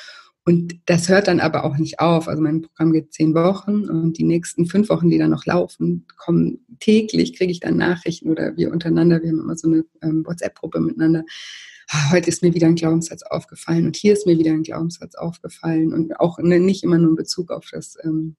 [0.48, 2.28] Und das hört dann aber auch nicht auf.
[2.28, 6.06] Also mein Programm geht zehn Wochen und die nächsten fünf Wochen, die dann noch laufen,
[6.16, 10.24] kommen täglich, kriege ich dann Nachrichten oder wir untereinander, wir haben immer so eine ähm,
[10.24, 11.24] WhatsApp-Gruppe miteinander.
[11.88, 15.16] Ah, heute ist mir wieder ein Glaubenssatz aufgefallen und hier ist mir wieder ein Glaubenssatz
[15.16, 18.36] aufgefallen und auch ne, nicht immer nur in Bezug auf das ähm,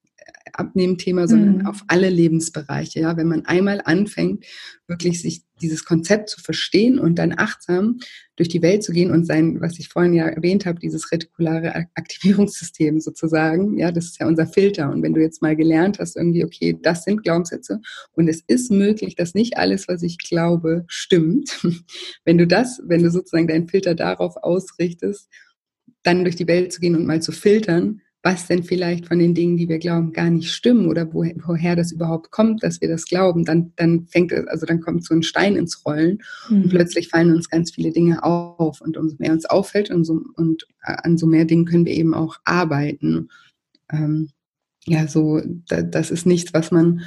[0.57, 1.65] Abnehmthema, sondern mhm.
[1.65, 3.01] auf alle Lebensbereiche.
[3.01, 4.45] Ja, wenn man einmal anfängt,
[4.87, 7.99] wirklich sich dieses Konzept zu verstehen und dann achtsam
[8.35, 11.87] durch die Welt zu gehen und sein, was ich vorhin ja erwähnt habe, dieses retikulare
[11.95, 14.89] Aktivierungssystem sozusagen, ja, das ist ja unser Filter.
[14.91, 17.81] Und wenn du jetzt mal gelernt hast, irgendwie, okay, das sind Glaubenssätze
[18.13, 21.59] und es ist möglich, dass nicht alles, was ich glaube, stimmt.
[22.23, 25.29] Wenn du das, wenn du sozusagen deinen Filter darauf ausrichtest,
[26.03, 29.33] dann durch die Welt zu gehen und mal zu filtern, was denn vielleicht von den
[29.33, 32.89] Dingen, die wir glauben, gar nicht stimmen oder woher, woher das überhaupt kommt, dass wir
[32.89, 36.63] das glauben, dann, dann fängt es, also dann kommt so ein Stein ins Rollen mhm.
[36.63, 40.19] und plötzlich fallen uns ganz viele Dinge auf und umso mehr uns auffällt und, so,
[40.35, 43.29] und äh, an so mehr Dingen können wir eben auch arbeiten.
[43.89, 44.31] Ähm,
[44.85, 47.03] ja, so, da, das ist nichts, was man,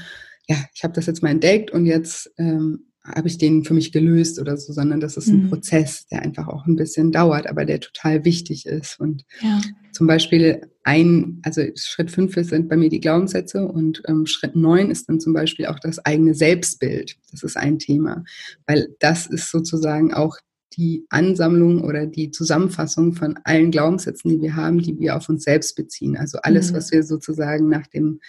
[0.49, 3.93] ja, ich habe das jetzt mal entdeckt und jetzt ähm, habe ich den für mich
[3.93, 5.49] gelöst oder so, sondern das ist ein mhm.
[5.49, 8.99] Prozess, der einfach auch ein bisschen dauert, aber der total wichtig ist.
[8.99, 9.61] Und ja.
[9.93, 14.91] zum Beispiel ein, also Schritt fünf sind bei mir die Glaubenssätze und ähm, Schritt neun
[14.91, 17.17] ist dann zum Beispiel auch das eigene Selbstbild.
[17.31, 18.25] Das ist ein Thema,
[18.67, 20.37] weil das ist sozusagen auch
[20.77, 25.45] die Ansammlung oder die Zusammenfassung von allen Glaubenssätzen, die wir haben, die wir auf uns
[25.45, 26.17] selbst beziehen.
[26.17, 26.77] Also alles, mhm.
[26.77, 28.21] was wir sozusagen nach dem,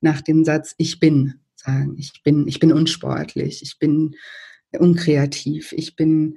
[0.00, 1.34] nach dem Satz Ich bin
[1.66, 4.14] sagen, ich bin, ich bin unsportlich, ich bin
[4.78, 6.36] unkreativ, ich bin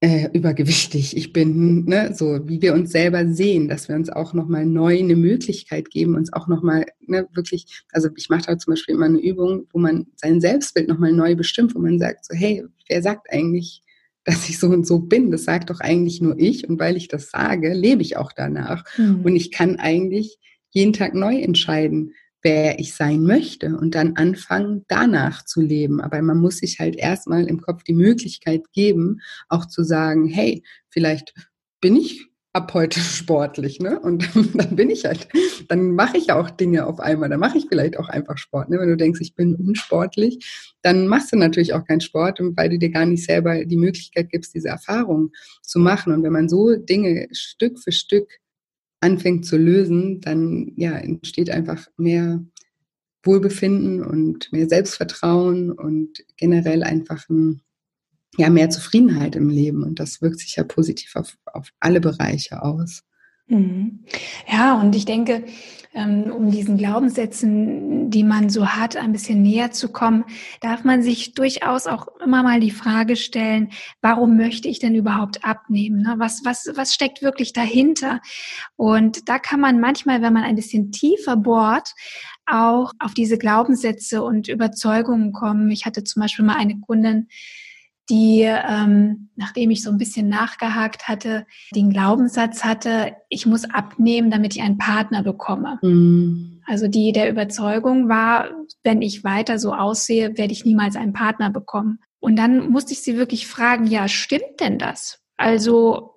[0.00, 4.34] äh, übergewichtig, ich bin, ne, so wie wir uns selber sehen, dass wir uns auch
[4.34, 8.72] nochmal neu eine Möglichkeit geben, uns auch nochmal ne, wirklich, also ich mache da zum
[8.72, 12.34] Beispiel immer eine Übung, wo man sein Selbstbild nochmal neu bestimmt, wo man sagt, so,
[12.34, 13.82] hey, wer sagt eigentlich,
[14.24, 15.30] dass ich so und so bin?
[15.30, 18.84] Das sagt doch eigentlich nur ich und weil ich das sage, lebe ich auch danach.
[18.98, 19.22] Mhm.
[19.22, 20.38] Und ich kann eigentlich
[20.70, 26.00] jeden Tag neu entscheiden, wer ich sein möchte und dann anfangen, danach zu leben.
[26.00, 30.62] Aber man muss sich halt erstmal im Kopf die Möglichkeit geben, auch zu sagen, hey,
[30.88, 31.34] vielleicht
[31.80, 34.00] bin ich ab heute sportlich, ne?
[34.00, 35.28] Und dann bin ich halt,
[35.68, 38.80] dann mache ich auch Dinge auf einmal, dann mache ich vielleicht auch einfach Sport, ne?
[38.80, 42.78] Wenn du denkst, ich bin unsportlich, dann machst du natürlich auch keinen Sport, weil du
[42.78, 46.12] dir gar nicht selber die Möglichkeit gibst, diese Erfahrung zu machen.
[46.12, 48.28] Und wenn man so Dinge Stück für Stück
[49.00, 52.44] anfängt zu lösen, dann ja, entsteht einfach mehr
[53.22, 57.62] Wohlbefinden und mehr Selbstvertrauen und generell einfach ein
[58.38, 59.82] ja, mehr Zufriedenheit im Leben.
[59.82, 63.02] Und das wirkt sich ja positiv auf, auf alle Bereiche aus.
[63.48, 64.00] Mhm.
[64.50, 65.44] Ja, und ich denke,
[65.94, 70.24] ähm, um diesen Glaubenssätzen, die man so hat, ein bisschen näher zu kommen,
[70.60, 73.70] darf man sich durchaus auch immer mal die Frage stellen,
[74.02, 76.02] warum möchte ich denn überhaupt abnehmen?
[76.02, 76.16] Ne?
[76.18, 78.20] Was, was, was steckt wirklich dahinter?
[78.76, 81.94] Und da kann man manchmal, wenn man ein bisschen tiefer bohrt,
[82.44, 85.70] auch auf diese Glaubenssätze und Überzeugungen kommen.
[85.70, 87.28] Ich hatte zum Beispiel mal eine Kundin,
[88.08, 94.30] die, ähm, nachdem ich so ein bisschen nachgehakt hatte, den Glaubenssatz hatte, ich muss abnehmen,
[94.30, 95.78] damit ich einen Partner bekomme.
[95.82, 96.62] Mhm.
[96.66, 98.50] Also die der Überzeugung war,
[98.82, 102.00] wenn ich weiter so aussehe, werde ich niemals einen Partner bekommen.
[102.20, 105.20] Und dann musste ich sie wirklich fragen, ja, stimmt denn das?
[105.36, 106.15] Also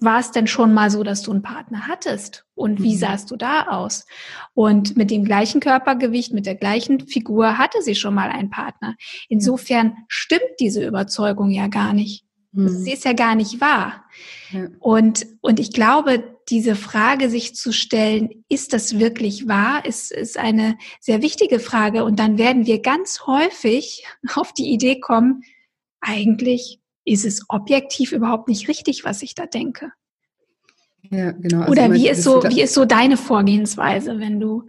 [0.00, 2.46] war es denn schon mal so, dass du einen Partner hattest?
[2.54, 2.98] Und wie mhm.
[2.98, 4.06] sahst du da aus?
[4.54, 8.96] Und mit dem gleichen Körpergewicht, mit der gleichen Figur hatte sie schon mal einen Partner.
[9.28, 12.24] Insofern stimmt diese Überzeugung ja gar nicht.
[12.52, 12.68] Mhm.
[12.68, 14.04] Sie ist ja gar nicht wahr.
[14.50, 14.68] Ja.
[14.80, 20.36] Und, und ich glaube, diese Frage sich zu stellen, ist das wirklich wahr, ist, ist
[20.36, 22.04] eine sehr wichtige Frage.
[22.04, 25.42] Und dann werden wir ganz häufig auf die Idee kommen,
[26.00, 26.80] eigentlich
[27.12, 29.92] ist es objektiv überhaupt nicht richtig, was ich da denke.
[31.10, 31.60] Ja, genau.
[31.60, 34.64] Also Oder wie ist so, wie ist so deine Vorgehensweise, wenn du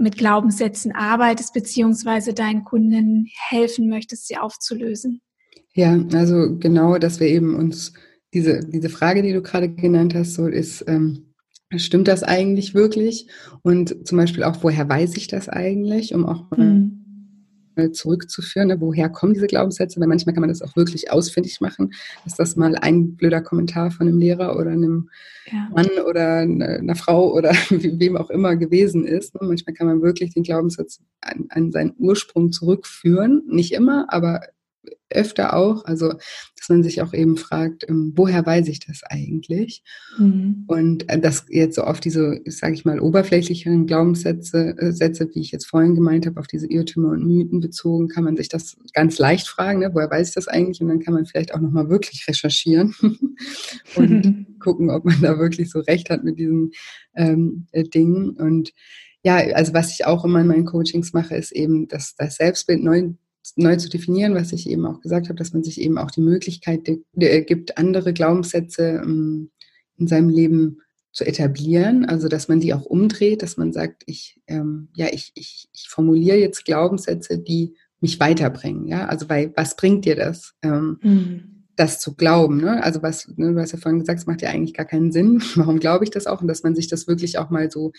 [0.00, 5.20] mit Glaubenssätzen arbeitest, beziehungsweise deinen Kunden helfen möchtest, sie aufzulösen?
[5.74, 7.92] Ja, also genau, dass wir eben uns
[8.32, 11.34] diese, diese Frage, die du gerade genannt hast, so ist, ähm,
[11.74, 13.28] stimmt das eigentlich wirklich?
[13.62, 17.03] Und zum Beispiel auch, woher weiß ich das eigentlich, um auch mhm
[17.92, 18.68] zurückzuführen.
[18.68, 18.80] Ne?
[18.80, 20.00] Woher kommen diese Glaubenssätze?
[20.00, 21.92] Weil manchmal kann man das auch wirklich ausfindig machen,
[22.24, 25.10] dass das mal ein blöder Kommentar von einem Lehrer oder einem
[25.50, 25.68] ja.
[25.74, 29.34] Mann oder einer Frau oder wem auch immer gewesen ist.
[29.34, 29.46] Ne?
[29.46, 33.42] Manchmal kann man wirklich den Glaubenssatz an, an seinen Ursprung zurückführen.
[33.46, 34.40] Nicht immer, aber
[35.10, 36.12] öfter auch, also
[36.64, 39.82] dass man sich auch eben fragt, ähm, woher weiß ich das eigentlich?
[40.18, 40.64] Mhm.
[40.66, 45.40] Und äh, das jetzt so auf diese, sage ich mal, oberflächlicheren Glaubenssätze, äh, Sätze, wie
[45.40, 48.78] ich jetzt vorhin gemeint habe, auf diese Irrtümer und Mythen bezogen, kann man sich das
[48.94, 49.90] ganz leicht fragen, ne?
[49.92, 50.80] woher weiß ich das eigentlich?
[50.80, 52.94] Und dann kann man vielleicht auch nochmal wirklich recherchieren
[53.96, 56.70] und gucken, ob man da wirklich so recht hat mit diesen
[57.14, 58.30] ähm, äh, Dingen.
[58.30, 58.72] Und
[59.22, 62.82] ja, also was ich auch immer in meinen Coachings mache, ist eben das, das Selbstbild
[62.82, 63.12] neu
[63.56, 66.22] neu zu definieren, was ich eben auch gesagt habe, dass man sich eben auch die
[66.22, 69.50] Möglichkeit gibt, andere Glaubenssätze ähm,
[69.96, 70.78] in seinem Leben
[71.12, 75.30] zu etablieren, also dass man die auch umdreht, dass man sagt, ich, ähm, ja, ich,
[75.34, 80.54] ich, ich formuliere jetzt Glaubenssätze, die mich weiterbringen, ja, also weil, was bringt dir das,
[80.62, 81.64] ähm, mhm.
[81.76, 82.82] das zu glauben, ne?
[82.82, 85.40] also was, ne, du hast ja vorhin gesagt, es macht ja eigentlich gar keinen Sinn,
[85.54, 86.40] warum glaube ich das auch?
[86.40, 87.92] Und dass man sich das wirklich auch mal so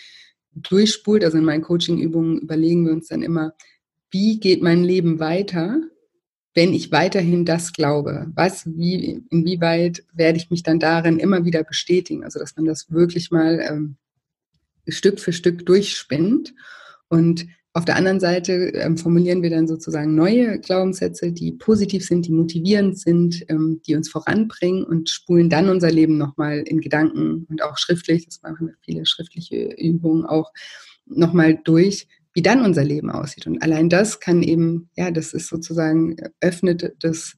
[0.53, 3.53] durchspult, also in meinen Coaching-Übungen überlegen wir uns dann immer,
[4.11, 5.81] wie geht mein Leben weiter,
[6.53, 8.31] wenn ich weiterhin das glaube?
[8.33, 12.23] Was, wie, inwieweit werde ich mich dann darin immer wieder bestätigen?
[12.23, 13.97] Also, dass man das wirklich mal ähm,
[14.87, 16.53] Stück für Stück durchspinnt.
[17.09, 22.25] Und auf der anderen Seite ähm, formulieren wir dann sozusagen neue Glaubenssätze, die positiv sind,
[22.25, 27.45] die motivierend sind, ähm, die uns voranbringen und spulen dann unser Leben nochmal in Gedanken
[27.49, 30.53] und auch schriftlich, das machen wir viele schriftliche Übungen auch,
[31.05, 33.47] nochmal durch, wie dann unser Leben aussieht.
[33.47, 37.35] Und allein das kann eben, ja, das ist sozusagen, öffnet das,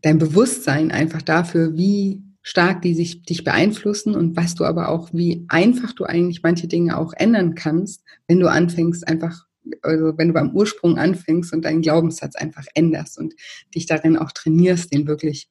[0.00, 5.10] dein Bewusstsein einfach dafür, wie stark die sich dich beeinflussen und was du aber auch,
[5.12, 9.46] wie einfach du eigentlich manche Dinge auch ändern kannst, wenn du anfängst, einfach,
[9.82, 13.34] also wenn du beim Ursprung anfängst und deinen Glaubenssatz einfach änderst und
[13.74, 15.48] dich darin auch trainierst, den wirklich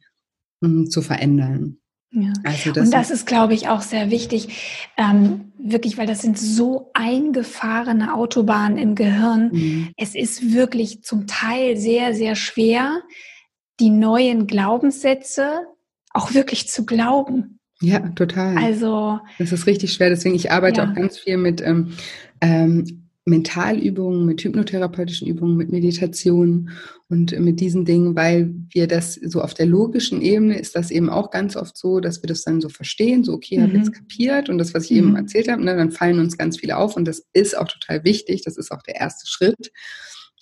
[0.61, 1.77] mh, hm, zu verändern.
[2.11, 2.33] Ja.
[2.43, 6.37] Also das und das ist, glaube ich, auch sehr wichtig, ähm, wirklich, weil das sind
[6.37, 9.49] so eingefahrene Autobahnen im Gehirn.
[9.53, 9.89] Mhm.
[9.95, 13.01] Es ist wirklich zum Teil sehr, sehr schwer,
[13.79, 15.61] die neuen Glaubenssätze
[16.13, 17.59] auch wirklich zu glauben.
[17.81, 18.57] Ja, total.
[18.57, 20.09] Also das ist richtig schwer.
[20.09, 20.89] Deswegen ich arbeite ja.
[20.89, 21.93] auch ganz viel mit ähm,
[22.41, 26.71] ähm, Mentalübungen, mit hypnotherapeutischen Übungen, mit Meditation
[27.07, 31.09] und mit diesen Dingen, weil wir das so auf der logischen Ebene ist das eben
[31.09, 33.63] auch ganz oft so, dass wir das dann so verstehen, so okay, mhm.
[33.63, 34.97] habe jetzt kapiert und das, was ich mhm.
[34.97, 38.03] eben erzählt habe, ne, dann fallen uns ganz viele auf und das ist auch total
[38.03, 39.71] wichtig, das ist auch der erste Schritt.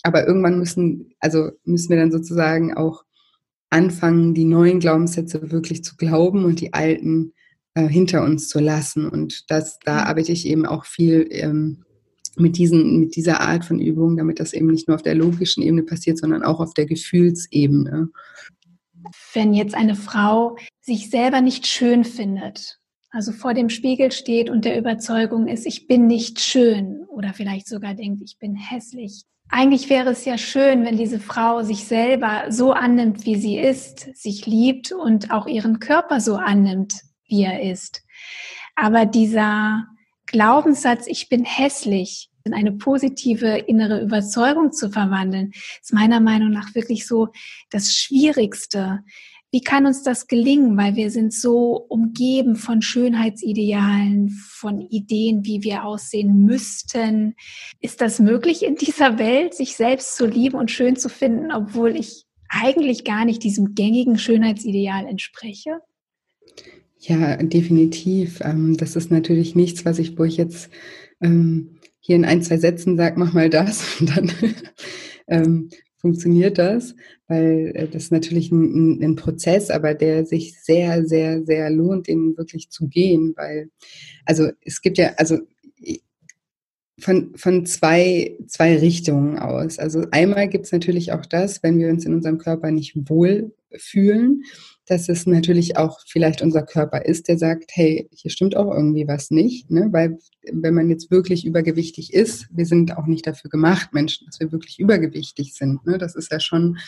[0.02, 3.04] Aber irgendwann müssen, also müssen wir dann sozusagen auch
[3.68, 7.34] anfangen, die neuen Glaubenssätze wirklich zu glauben und die alten
[7.74, 9.08] äh, hinter uns zu lassen.
[9.08, 11.84] Und das, da arbeite ich eben auch viel ähm,
[12.40, 15.62] mit, diesen, mit dieser Art von Übungen, damit das eben nicht nur auf der logischen
[15.62, 18.08] Ebene passiert, sondern auch auf der Gefühlsebene.
[19.32, 22.80] Wenn jetzt eine Frau sich selber nicht schön findet,
[23.10, 27.68] also vor dem Spiegel steht und der Überzeugung ist, ich bin nicht schön oder vielleicht
[27.68, 29.24] sogar denkt, ich bin hässlich.
[29.48, 34.16] Eigentlich wäre es ja schön, wenn diese Frau sich selber so annimmt, wie sie ist,
[34.16, 36.94] sich liebt und auch ihren Körper so annimmt,
[37.26, 38.02] wie er ist.
[38.76, 39.86] Aber dieser
[40.26, 46.74] Glaubenssatz, ich bin hässlich, in eine positive innere Überzeugung zu verwandeln, ist meiner Meinung nach
[46.74, 47.28] wirklich so
[47.70, 49.00] das Schwierigste.
[49.52, 50.76] Wie kann uns das gelingen?
[50.76, 57.34] Weil wir sind so umgeben von Schönheitsidealen, von Ideen, wie wir aussehen müssten.
[57.80, 61.96] Ist das möglich in dieser Welt, sich selbst zu lieben und schön zu finden, obwohl
[61.96, 65.80] ich eigentlich gar nicht diesem gängigen Schönheitsideal entspreche?
[67.00, 68.40] Ja, definitiv.
[68.42, 70.70] Ähm, das ist natürlich nichts, was ich, wo ich jetzt
[71.20, 74.32] ähm, hier in ein, zwei Sätzen sage, mach mal das und dann
[75.28, 76.94] ähm, funktioniert das,
[77.28, 82.08] weil äh, das ist natürlich ein, ein, Prozess, aber der sich sehr, sehr, sehr lohnt,
[82.08, 83.70] den wirklich zu gehen, weil,
[84.24, 85.38] also es gibt ja, also
[87.00, 89.78] von, von zwei, zwei Richtungen aus.
[89.78, 93.52] Also einmal gibt es natürlich auch das, wenn wir uns in unserem Körper nicht wohl
[93.76, 94.42] fühlen,
[94.90, 99.06] dass es natürlich auch vielleicht unser Körper ist, der sagt, hey, hier stimmt auch irgendwie
[99.06, 99.88] was nicht, ne?
[99.92, 100.18] weil
[100.50, 104.50] wenn man jetzt wirklich übergewichtig ist, wir sind auch nicht dafür gemacht, Menschen, dass wir
[104.50, 105.86] wirklich übergewichtig sind.
[105.86, 105.96] Ne?
[105.96, 106.78] Das ist ja schon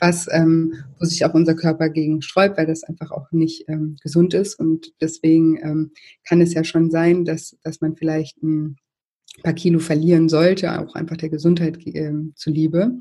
[0.00, 3.98] was, ähm, wo sich auch unser Körper gegen sträubt, weil das einfach auch nicht ähm,
[4.02, 5.92] gesund ist und deswegen ähm,
[6.26, 8.78] kann es ja schon sein, dass, dass man vielleicht ein
[9.44, 12.98] paar Kilo verlieren sollte, auch einfach der Gesundheit äh, zuliebe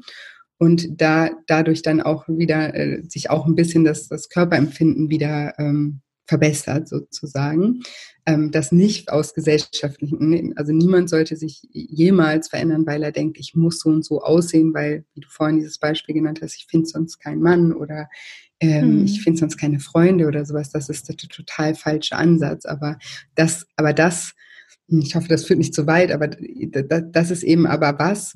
[0.57, 5.53] und da dadurch dann auch wieder äh, sich auch ein bisschen das, das Körperempfinden wieder
[5.57, 7.81] ähm, verbessert sozusagen.
[8.25, 13.53] Ähm, das nicht aus gesellschaftlichen, also niemand sollte sich jemals verändern, weil er denkt, ich
[13.55, 16.87] muss so und so aussehen, weil, wie du vorhin dieses Beispiel genannt hast, ich finde
[16.87, 18.07] sonst keinen Mann oder
[18.61, 19.05] ähm, hm.
[19.05, 20.69] ich finde sonst keine Freunde oder sowas.
[20.69, 22.65] Das ist der total falsche Ansatz.
[22.65, 22.97] Aber
[23.35, 24.33] das, aber das
[25.01, 28.33] ich hoffe, das führt nicht zu weit, aber das ist eben aber was,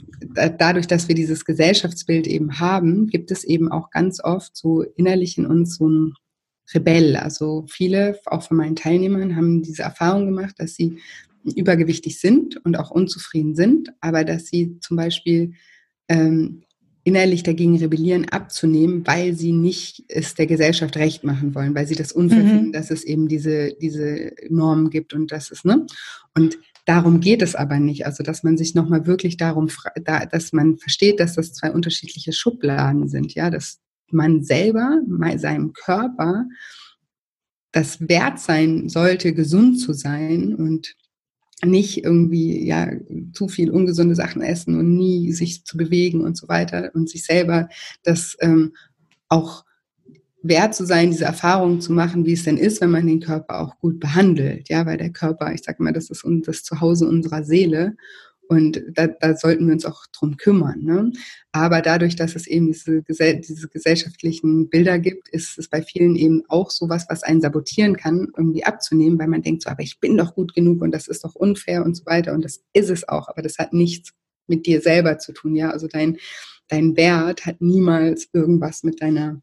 [0.58, 5.38] dadurch, dass wir dieses Gesellschaftsbild eben haben, gibt es eben auch ganz oft so innerlich
[5.38, 6.14] in uns so ein
[6.74, 7.16] Rebell.
[7.16, 10.98] Also viele, auch von meinen Teilnehmern, haben diese Erfahrung gemacht, dass sie
[11.56, 15.54] übergewichtig sind und auch unzufrieden sind, aber dass sie zum Beispiel
[16.10, 16.64] ähm,
[17.08, 21.96] innerlich dagegen rebellieren, abzunehmen, weil sie nicht es der Gesellschaft recht machen wollen, weil sie
[21.96, 22.50] das unfair mhm.
[22.50, 25.88] finden, dass es eben diese, diese Normen gibt und das ist, ne?
[26.36, 28.06] Und darum geht es aber nicht.
[28.06, 29.70] Also, dass man sich nochmal wirklich darum,
[30.04, 33.80] dass man versteht, dass das zwei unterschiedliche Schubladen sind, ja, dass
[34.12, 35.00] man selber,
[35.38, 36.44] seinem Körper,
[37.72, 40.94] das wert sein sollte, gesund zu sein und
[41.66, 42.92] nicht irgendwie ja
[43.34, 47.26] zu viel ungesunde Sachen essen und nie sich zu bewegen und so weiter und sich
[47.26, 47.70] selber
[48.04, 48.74] das ähm,
[49.28, 49.66] auch
[50.44, 53.60] wert zu sein, diese Erfahrungen zu machen, wie es denn ist, wenn man den Körper
[53.60, 57.44] auch gut behandelt, ja, weil der Körper, ich sage mal, das ist das Zuhause unserer
[57.44, 57.96] Seele
[58.48, 60.82] und da, da sollten wir uns auch drum kümmern.
[60.84, 61.12] Ne?
[61.52, 66.44] Aber dadurch, dass es eben diese, diese gesellschaftlichen Bilder gibt, ist es bei vielen eben
[66.48, 70.18] auch sowas, was einen sabotieren kann, irgendwie abzunehmen, weil man denkt so, aber ich bin
[70.18, 72.34] doch gut genug und das ist doch unfair und so weiter.
[72.34, 74.14] Und das ist es auch, aber das hat nichts
[74.48, 75.56] mit dir selber zu tun.
[75.56, 76.18] Ja, also dein,
[76.68, 79.42] dein Wert hat niemals irgendwas mit deiner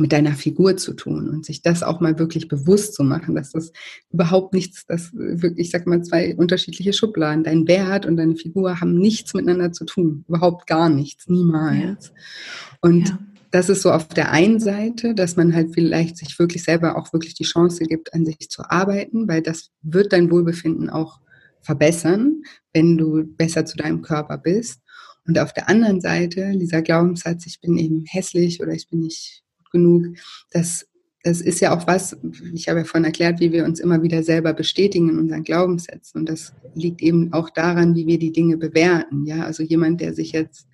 [0.00, 3.52] mit deiner Figur zu tun und sich das auch mal wirklich bewusst zu machen, dass
[3.52, 3.72] das
[4.10, 8.80] überhaupt nichts, das wirklich, ich sag mal, zwei unterschiedliche Schubladen, dein Wert und deine Figur
[8.80, 12.08] haben nichts miteinander zu tun, überhaupt gar nichts, niemals.
[12.08, 12.78] Ja.
[12.80, 13.18] Und ja.
[13.50, 17.12] das ist so auf der einen Seite, dass man halt vielleicht sich wirklich selber auch
[17.12, 21.20] wirklich die Chance gibt, an sich zu arbeiten, weil das wird dein Wohlbefinden auch
[21.60, 22.42] verbessern,
[22.72, 24.80] wenn du besser zu deinem Körper bist.
[25.26, 29.43] Und auf der anderen Seite, dieser Glaubenssatz, ich bin eben hässlich oder ich bin nicht
[29.74, 30.16] genug.
[30.50, 30.86] Das,
[31.22, 32.16] das ist ja auch was,
[32.54, 36.20] ich habe ja vorhin erklärt, wie wir uns immer wieder selber bestätigen in unseren Glaubenssätzen.
[36.20, 39.26] Und das liegt eben auch daran, wie wir die Dinge bewerten.
[39.26, 40.66] Ja, also jemand, der sich jetzt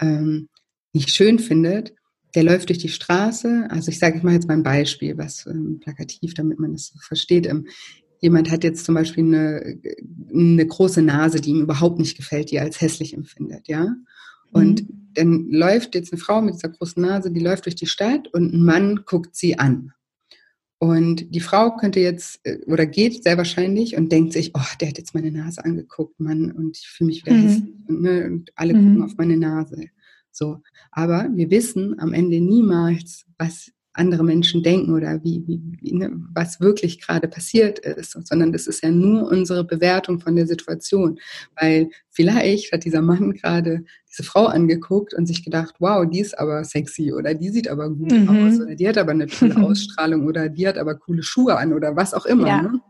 [0.00, 0.48] ähm,
[0.92, 1.92] nicht schön findet,
[2.34, 3.66] der läuft durch die Straße.
[3.70, 6.86] Also ich sage, ich mache jetzt mal ein Beispiel, was ähm, plakativ, damit man das
[6.86, 7.46] so versteht.
[7.46, 7.66] Ähm,
[8.20, 9.78] jemand hat jetzt zum Beispiel eine,
[10.32, 13.94] eine große Nase, die ihm überhaupt nicht gefällt, die er als hässlich empfindet, ja.
[14.50, 15.03] Und mhm.
[15.14, 18.52] Dann läuft jetzt eine Frau mit dieser großen Nase, die läuft durch die Stadt und
[18.52, 19.92] ein Mann guckt sie an.
[20.78, 24.88] Und die Frau könnte jetzt äh, oder geht sehr wahrscheinlich und denkt sich, oh, der
[24.88, 27.42] hat jetzt meine Nase angeguckt, Mann, und ich fühle mich wieder mhm.
[27.42, 28.78] hässlich und, ne, und alle mhm.
[28.78, 29.88] gucken auf meine Nase.
[30.30, 30.60] So.
[30.90, 36.10] Aber wir wissen am Ende niemals, was andere Menschen denken oder wie, wie, wie ne,
[36.34, 41.18] was wirklich gerade passiert ist, sondern das ist ja nur unsere Bewertung von der Situation.
[41.58, 46.38] Weil vielleicht hat dieser Mann gerade diese Frau angeguckt und sich gedacht, wow, die ist
[46.38, 48.28] aber sexy oder die sieht aber gut mhm.
[48.28, 51.72] aus oder die hat aber eine tolle Ausstrahlung oder die hat aber coole Schuhe an
[51.72, 52.48] oder was auch immer.
[52.48, 52.62] Ja.
[52.62, 52.80] Ne?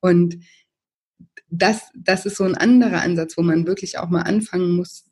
[0.00, 0.38] Und
[1.48, 5.04] das, das ist so ein anderer Ansatz, wo man wirklich auch mal anfangen muss,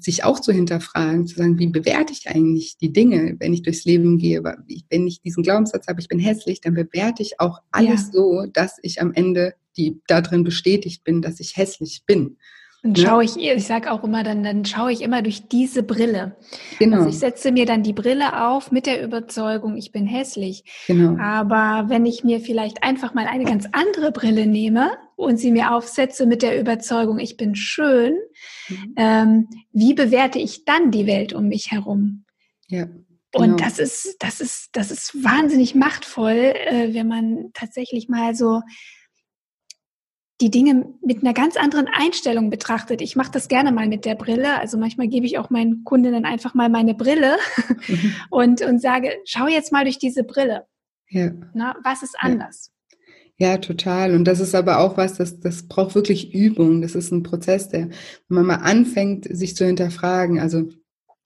[0.00, 3.84] sich auch zu hinterfragen, zu sagen, wie bewerte ich eigentlich die Dinge, wenn ich durchs
[3.84, 4.42] Leben gehe?
[4.42, 8.12] Wenn ich diesen Glaubenssatz habe, ich bin hässlich, dann bewerte ich auch alles ja.
[8.12, 12.36] so, dass ich am Ende die darin bestätigt bin, dass ich hässlich bin.
[12.84, 16.36] Dann schaue ich, ich sage auch immer, dann, dann schaue ich immer durch diese Brille.
[16.78, 16.98] Genau.
[16.98, 20.64] Also ich setze mir dann die Brille auf mit der Überzeugung, ich bin hässlich.
[20.86, 21.18] Genau.
[21.18, 25.72] Aber wenn ich mir vielleicht einfach mal eine ganz andere Brille nehme und sie mir
[25.72, 28.18] aufsetze mit der Überzeugung, ich bin schön,
[28.68, 28.94] mhm.
[28.96, 32.26] ähm, wie bewerte ich dann die Welt um mich herum?
[32.68, 32.84] Ja.
[32.84, 33.44] Genau.
[33.44, 38.60] Und das ist, das ist, das ist wahnsinnig machtvoll, äh, wenn man tatsächlich mal so
[40.44, 43.00] die Dinge mit einer ganz anderen Einstellung betrachtet.
[43.00, 44.60] Ich mache das gerne mal mit der Brille.
[44.60, 47.38] Also manchmal gebe ich auch meinen Kundinnen einfach mal meine Brille
[47.88, 48.14] mhm.
[48.30, 50.66] und, und sage, schau jetzt mal durch diese Brille.
[51.08, 51.30] Ja.
[51.54, 52.70] Na, was ist anders?
[53.38, 54.14] Ja, total.
[54.14, 56.82] Und das ist aber auch was, das, das braucht wirklich Übung.
[56.82, 57.94] Das ist ein Prozess, der, wenn
[58.28, 60.40] man mal anfängt, sich zu hinterfragen.
[60.40, 60.68] Also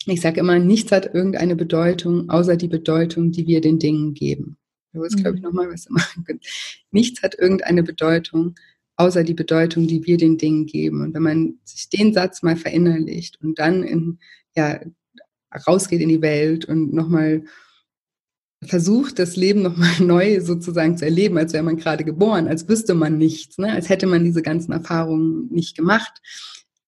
[0.06, 4.58] ich sage immer, nichts hat irgendeine Bedeutung, außer die Bedeutung, die wir den Dingen geben.
[4.92, 5.48] Da ist, glaube ich, mhm.
[5.48, 5.86] nochmal was
[6.24, 6.40] können.
[6.92, 8.54] Nichts hat irgendeine Bedeutung,
[8.98, 11.02] außer die Bedeutung, die wir den Dingen geben.
[11.02, 14.18] Und wenn man sich den Satz mal verinnerlicht und dann in,
[14.56, 14.80] ja,
[15.66, 17.44] rausgeht in die Welt und nochmal
[18.62, 22.94] versucht, das Leben nochmal neu sozusagen zu erleben, als wäre man gerade geboren, als wüsste
[22.94, 23.72] man nichts, ne?
[23.72, 26.20] als hätte man diese ganzen Erfahrungen nicht gemacht.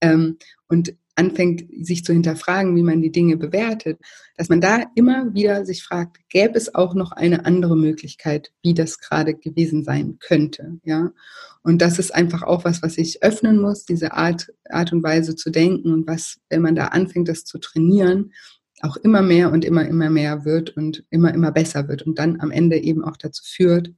[0.00, 0.36] Ähm,
[0.66, 3.98] und anfängt, sich zu hinterfragen, wie man die Dinge bewertet,
[4.36, 8.72] dass man da immer wieder sich fragt, gäbe es auch noch eine andere Möglichkeit, wie
[8.72, 11.12] das gerade gewesen sein könnte, ja?
[11.62, 15.36] Und das ist einfach auch was, was ich öffnen muss, diese Art, Art und Weise
[15.36, 18.32] zu denken und was, wenn man da anfängt, das zu trainieren,
[18.82, 22.40] auch immer mehr und immer, immer mehr wird und immer, immer besser wird und dann
[22.40, 23.92] am Ende eben auch dazu führt,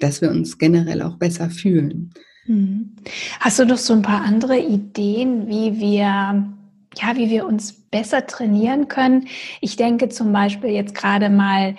[0.00, 2.12] dass wir uns generell auch besser fühlen.
[2.46, 2.96] Mhm.
[3.40, 8.26] Hast du noch so ein paar andere Ideen, wie wir, ja, wie wir uns besser
[8.26, 9.26] trainieren können?
[9.60, 11.74] Ich denke zum Beispiel jetzt gerade mal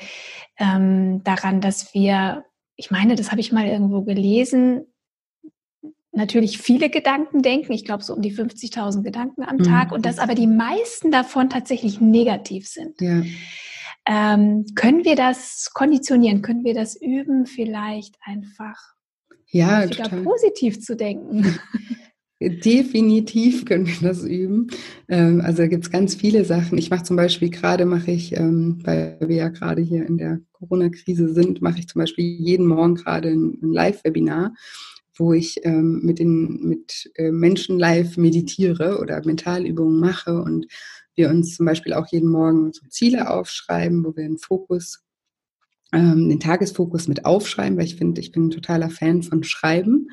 [0.57, 2.43] ähm, daran, dass wir,
[2.75, 4.85] ich meine, das habe ich mal irgendwo gelesen,
[6.17, 7.71] natürlich viele Gedanken denken.
[7.71, 9.89] Ich glaube, so um die 50.000 Gedanken am Tag.
[9.89, 9.93] Mhm.
[9.93, 12.99] Und dass aber die meisten davon tatsächlich negativ sind.
[12.99, 13.23] Ja.
[14.05, 16.41] Ähm, können wir das konditionieren?
[16.41, 18.77] Können wir das üben, vielleicht einfach
[19.49, 20.23] ja, total.
[20.23, 21.59] positiv zu denken?
[22.39, 24.67] Definitiv können wir das üben.
[25.09, 26.77] Ähm, also da gibt es ganz viele Sachen.
[26.77, 30.39] Ich mache zum Beispiel gerade, mache ich, ähm, weil wir ja gerade hier in der
[30.51, 34.53] Corona-Krise sind, mache ich zum Beispiel jeden Morgen gerade ein Live-Webinar
[35.19, 40.67] wo ich ähm, mit den mit äh, Menschen live meditiere oder Mentalübungen mache und
[41.15, 45.03] wir uns zum Beispiel auch jeden Morgen so Ziele aufschreiben, wo wir den Fokus,
[45.91, 50.09] ähm, den Tagesfokus mit aufschreiben, weil ich finde, ich bin ein totaler Fan von Schreiben,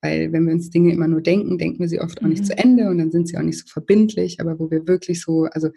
[0.00, 2.46] weil wenn wir uns Dinge immer nur denken, denken wir sie oft auch nicht mhm.
[2.46, 5.44] zu Ende und dann sind sie auch nicht so verbindlich, aber wo wir wirklich so,
[5.44, 5.68] also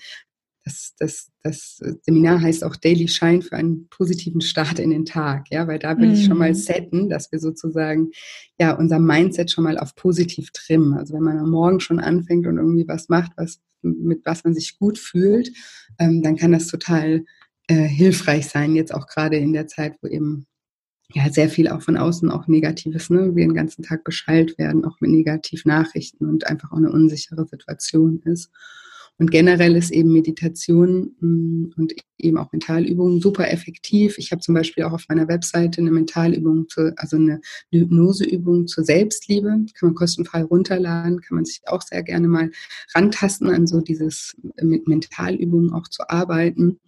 [0.64, 5.48] das, das, das Seminar heißt auch Daily Shine für einen positiven Start in den Tag,
[5.50, 6.14] ja, weil da will mhm.
[6.14, 6.56] ich schon mal mhm.
[6.56, 8.12] setten, dass wir sozusagen
[8.60, 10.94] ja unser Mindset schon mal auf positiv trimmen.
[10.94, 14.54] Also wenn man am Morgen schon anfängt und irgendwie was macht, was mit was man
[14.54, 15.52] sich gut fühlt,
[15.98, 17.26] ähm, dann kann das total
[17.68, 18.76] äh, hilfreich sein.
[18.76, 20.46] Jetzt auch gerade in der Zeit, wo eben
[21.14, 24.86] ja sehr viel auch von außen auch Negatives, ne, wir den ganzen Tag beschallt werden,
[24.86, 28.52] auch mit Negativnachrichten und einfach auch eine unsichere Situation ist.
[29.22, 34.18] Und generell ist eben Meditation mm, und eben auch Mentalübungen super effektiv.
[34.18, 37.40] Ich habe zum Beispiel auch auf meiner Webseite eine Mentalübung, zu, also eine
[37.72, 39.48] Hypnoseübung zur Selbstliebe.
[39.48, 42.50] kann man kostenfrei runterladen, kann man sich auch sehr gerne mal
[42.96, 46.80] rantasten, an so dieses mit Mentalübungen auch zu arbeiten.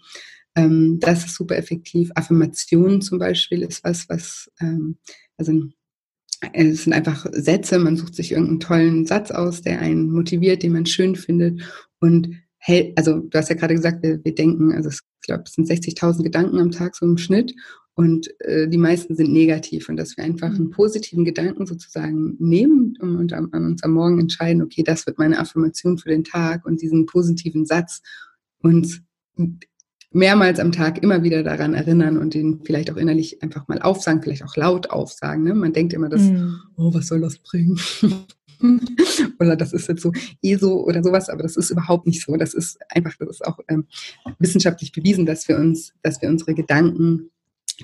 [0.56, 2.10] Ähm, das ist super effektiv.
[2.16, 4.98] Affirmationen zum Beispiel ist was, was, ähm,
[5.38, 5.54] also
[6.52, 10.74] es sind einfach Sätze, man sucht sich irgendeinen tollen Satz aus, der einen motiviert, den
[10.74, 11.62] man schön findet
[12.04, 15.54] und hält, also du hast ja gerade gesagt, wir, wir denken, also ich glaube, es
[15.54, 17.56] sind 60.000 Gedanken am Tag so im Schnitt
[17.94, 20.72] und äh, die meisten sind negativ und dass wir einfach einen mhm.
[20.72, 25.18] positiven Gedanken sozusagen nehmen und, und an, an uns am Morgen entscheiden, okay, das wird
[25.18, 28.02] meine Affirmation für den Tag und diesen positiven Satz
[28.62, 29.00] uns
[30.12, 34.22] mehrmals am Tag immer wieder daran erinnern und den vielleicht auch innerlich einfach mal aufsagen,
[34.22, 35.46] vielleicht auch laut aufsagen.
[35.46, 35.56] Ne?
[35.56, 36.54] Man denkt immer, dass, mm.
[36.76, 37.80] oh, was soll das bringen?
[39.40, 40.12] oder das ist jetzt so
[40.42, 42.36] ESO oder sowas, aber das ist überhaupt nicht so.
[42.38, 43.86] Das ist einfach, das ist auch ähm,
[44.40, 47.30] wissenschaftlich bewiesen, dass wir uns, dass wir unsere Gedanken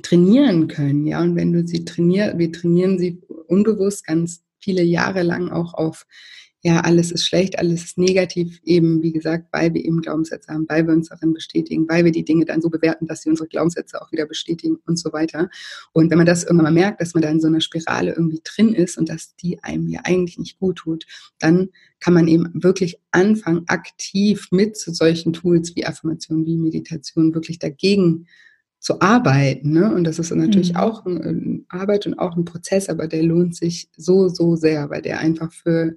[0.03, 1.21] trainieren können, ja.
[1.21, 6.05] Und wenn du sie trainierst, wir trainieren sie unbewusst ganz viele Jahre lang auch auf
[6.61, 10.65] ja, alles ist schlecht, alles ist negativ, eben wie gesagt, weil wir eben Glaubenssätze haben,
[10.67, 13.47] weil wir uns darin bestätigen, weil wir die Dinge dann so bewerten, dass sie unsere
[13.47, 15.49] Glaubenssätze auch wieder bestätigen und so weiter.
[15.93, 18.41] Und wenn man das irgendwann mal merkt, dass man da in so einer Spirale irgendwie
[18.43, 21.05] drin ist und dass die einem ja eigentlich nicht gut tut,
[21.39, 21.69] dann
[22.01, 28.27] kann man eben wirklich anfangen, aktiv mit solchen Tools wie Affirmation, wie Meditation wirklich dagegen
[28.79, 29.71] zu arbeiten.
[29.71, 29.93] Ne?
[29.93, 30.79] Und das ist natürlich mhm.
[30.79, 35.01] auch eine Arbeit und auch ein Prozess, aber der lohnt sich so, so sehr, weil
[35.01, 35.95] der einfach für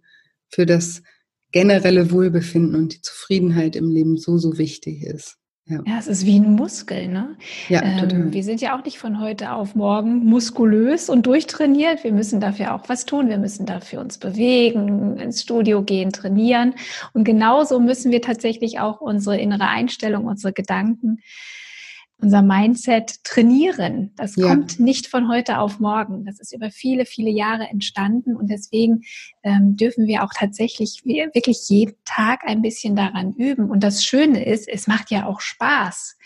[0.53, 1.03] für das
[1.51, 5.37] generelle Wohlbefinden und die Zufriedenheit im Leben so, so wichtig ist.
[5.67, 5.81] Ja.
[5.87, 7.37] ja, es ist wie ein Muskel, ne?
[7.69, 8.33] Ja, ähm, total.
[8.33, 12.03] Wir sind ja auch nicht von heute auf morgen muskulös und durchtrainiert.
[12.03, 13.29] Wir müssen dafür auch was tun.
[13.29, 16.75] Wir müssen dafür uns bewegen, ins Studio gehen, trainieren.
[17.13, 21.21] Und genauso müssen wir tatsächlich auch unsere innere Einstellung, unsere Gedanken
[22.23, 24.13] unser Mindset trainieren.
[24.17, 24.47] Das ja.
[24.47, 26.25] kommt nicht von heute auf morgen.
[26.25, 29.03] Das ist über viele, viele Jahre entstanden und deswegen
[29.43, 33.71] ähm, dürfen wir auch tatsächlich wirklich jeden Tag ein bisschen daran üben.
[33.71, 36.17] Und das Schöne ist, es macht ja auch Spaß.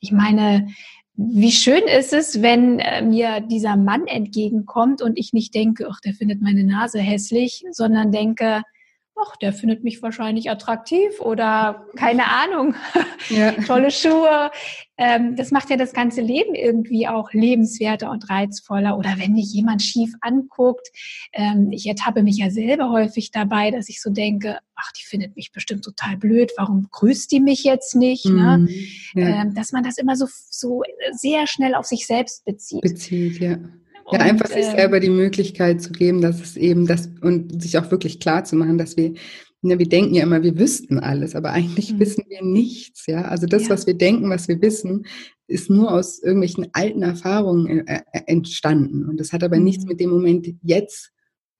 [0.00, 0.68] Ich meine,
[1.14, 6.00] wie schön ist es, wenn äh, mir dieser Mann entgegenkommt und ich nicht denke, ach,
[6.00, 8.62] der findet meine Nase hässlich, sondern denke,
[9.18, 12.74] ach, der findet mich wahrscheinlich attraktiv oder keine Ahnung,
[13.30, 13.52] ja.
[13.66, 14.50] tolle Schuhe.
[14.98, 18.96] Ähm, das macht ja das ganze Leben irgendwie auch lebenswerter und reizvoller.
[18.96, 20.88] Oder wenn mich jemand schief anguckt,
[21.32, 25.36] ähm, ich ertappe mich ja selber häufig dabei, dass ich so denke, ach, die findet
[25.36, 28.26] mich bestimmt total blöd, warum grüßt die mich jetzt nicht?
[28.26, 28.58] Ne?
[28.58, 28.68] Mhm,
[29.14, 29.42] ja.
[29.42, 32.82] ähm, dass man das immer so, so sehr schnell auf sich selbst bezieht.
[32.82, 33.58] Bezieht, ja.
[34.12, 37.76] Ja, einfach sich ähm, selber die Möglichkeit zu geben, dass es eben das und sich
[37.78, 39.14] auch wirklich klar zu machen, dass wir,
[39.62, 42.00] ne, wir denken ja immer, wir wüssten alles, aber eigentlich mhm.
[42.00, 43.22] wissen wir nichts, ja.
[43.22, 43.70] Also das, ja.
[43.70, 45.06] was wir denken, was wir wissen,
[45.48, 49.08] ist nur aus irgendwelchen alten Erfahrungen äh, äh, entstanden.
[49.08, 49.64] Und das hat aber mhm.
[49.64, 51.12] nichts mit dem Moment jetzt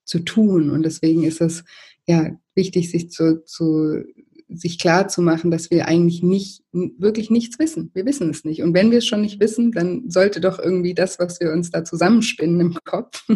[0.05, 0.71] zu tun.
[0.71, 1.65] Und deswegen ist es
[2.07, 4.05] ja wichtig, sich zu, zu
[4.49, 7.91] sich klar zu machen, dass wir eigentlich nicht, wirklich nichts wissen.
[7.95, 8.63] Wir wissen es nicht.
[8.63, 11.71] Und wenn wir es schon nicht wissen, dann sollte doch irgendwie das, was wir uns
[11.71, 13.27] da zusammenspinnen im Kopf,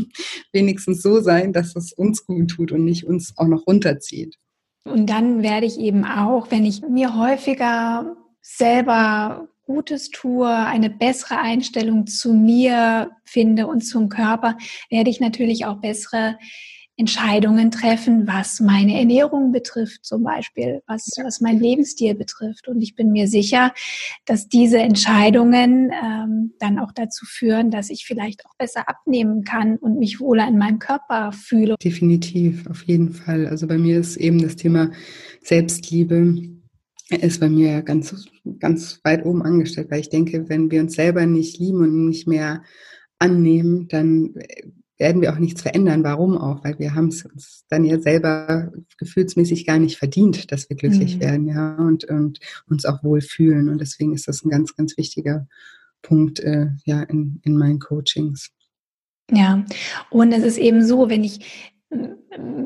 [0.52, 4.36] wenigstens so sein, dass es uns gut tut und nicht uns auch noch runterzieht.
[4.84, 11.38] Und dann werde ich eben auch, wenn ich mir häufiger selber Gutes tue, eine bessere
[11.38, 14.56] Einstellung zu mir finde und zum Körper,
[14.90, 16.36] werde ich natürlich auch bessere
[17.00, 22.68] Entscheidungen treffen, was meine Ernährung betrifft, zum Beispiel, was, was mein Lebensstil betrifft.
[22.68, 23.72] Und ich bin mir sicher,
[24.26, 29.78] dass diese Entscheidungen ähm, dann auch dazu führen, dass ich vielleicht auch besser abnehmen kann
[29.78, 31.76] und mich wohler in meinem Körper fühle.
[31.82, 33.46] Definitiv, auf jeden Fall.
[33.46, 34.90] Also bei mir ist eben das Thema
[35.42, 36.34] Selbstliebe
[37.08, 38.28] ist bei mir ganz,
[38.60, 42.28] ganz weit oben angestellt, weil ich denke, wenn wir uns selber nicht lieben und nicht
[42.28, 42.62] mehr
[43.18, 44.34] annehmen, dann
[45.00, 46.04] werden wir auch nichts verändern.
[46.04, 46.62] Warum auch?
[46.62, 51.16] Weil wir haben es uns dann ja selber gefühlsmäßig gar nicht verdient, dass wir glücklich
[51.16, 51.20] mhm.
[51.20, 52.38] werden, ja, und, und
[52.68, 53.68] uns auch wohl fühlen.
[53.70, 55.48] Und deswegen ist das ein ganz, ganz wichtiger
[56.02, 58.50] Punkt, äh, ja, in, in meinen Coachings.
[59.32, 59.64] Ja,
[60.10, 61.72] und es ist eben so, wenn ich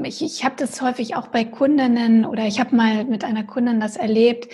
[0.05, 3.81] ich, ich habe das häufig auch bei Kundinnen oder ich habe mal mit einer Kundin
[3.81, 4.53] das erlebt,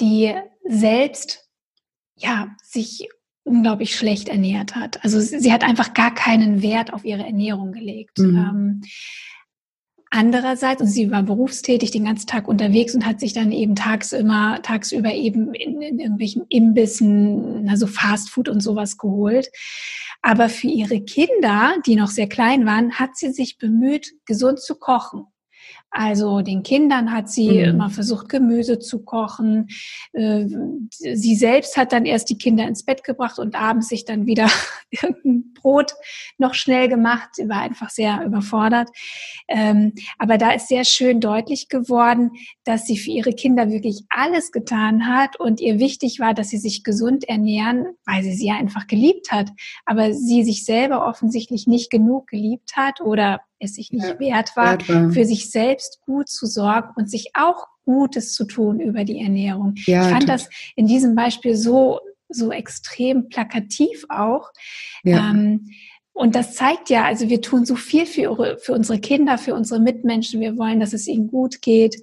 [0.00, 0.32] die
[0.64, 1.48] selbst
[2.14, 3.08] ja sich
[3.44, 5.02] unglaublich schlecht ernährt hat.
[5.04, 8.18] Also sie hat einfach gar keinen Wert auf ihre Ernährung gelegt.
[8.18, 8.36] Mhm.
[8.36, 8.82] Ähm,
[10.10, 14.60] andererseits, und sie war berufstätig den ganzen Tag unterwegs und hat sich dann eben tagsüber,
[14.62, 19.50] tagsüber eben in, in irgendwelchen Imbissen, also Fastfood und sowas geholt.
[20.20, 24.76] Aber für ihre Kinder, die noch sehr klein waren, hat sie sich bemüht, gesund zu
[24.76, 25.24] kochen.
[25.94, 27.64] Also den Kindern hat sie mhm.
[27.64, 29.68] immer versucht, Gemüse zu kochen.
[30.14, 30.46] Äh,
[30.90, 34.48] sie selbst hat dann erst die Kinder ins Bett gebracht und abends sich dann wieder
[34.90, 35.92] irgendein Brot
[36.38, 37.28] noch schnell gemacht.
[37.34, 38.88] Sie war einfach sehr überfordert.
[39.48, 42.30] Ähm, aber da ist sehr schön deutlich geworden,
[42.64, 46.58] dass sie für ihre Kinder wirklich alles getan hat und ihr wichtig war, dass sie
[46.58, 49.50] sich gesund ernähren, weil sie sie einfach geliebt hat.
[49.84, 54.56] Aber sie sich selber offensichtlich nicht genug geliebt hat oder es sich nicht ja, wert,
[54.56, 58.80] war, wert war, für sich selbst gut zu sorgen und sich auch Gutes zu tun
[58.80, 59.74] über die Ernährung.
[59.86, 62.00] Ja, ich fand das in diesem Beispiel so
[62.34, 64.50] so extrem plakativ auch.
[65.04, 65.30] Ja.
[65.30, 65.70] Ähm,
[66.12, 69.80] und das zeigt ja, also wir tun so viel für, für unsere Kinder, für unsere
[69.80, 70.40] Mitmenschen.
[70.40, 72.02] Wir wollen, dass es ihnen gut geht.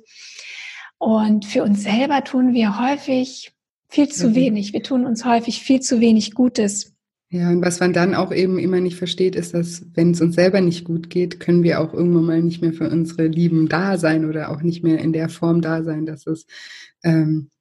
[0.97, 3.53] Und für uns selber tun wir häufig
[3.88, 4.36] viel zu mhm.
[4.36, 4.74] wenig.
[4.74, 6.95] Wir tun uns häufig viel zu wenig Gutes.
[7.32, 10.34] Ja, und was man dann auch eben immer nicht versteht, ist, dass wenn es uns
[10.34, 13.97] selber nicht gut geht, können wir auch irgendwann mal nicht mehr für unsere Lieben da
[13.97, 16.47] sein oder auch nicht mehr in der Form da sein, dass es
[17.03, 17.51] ähm,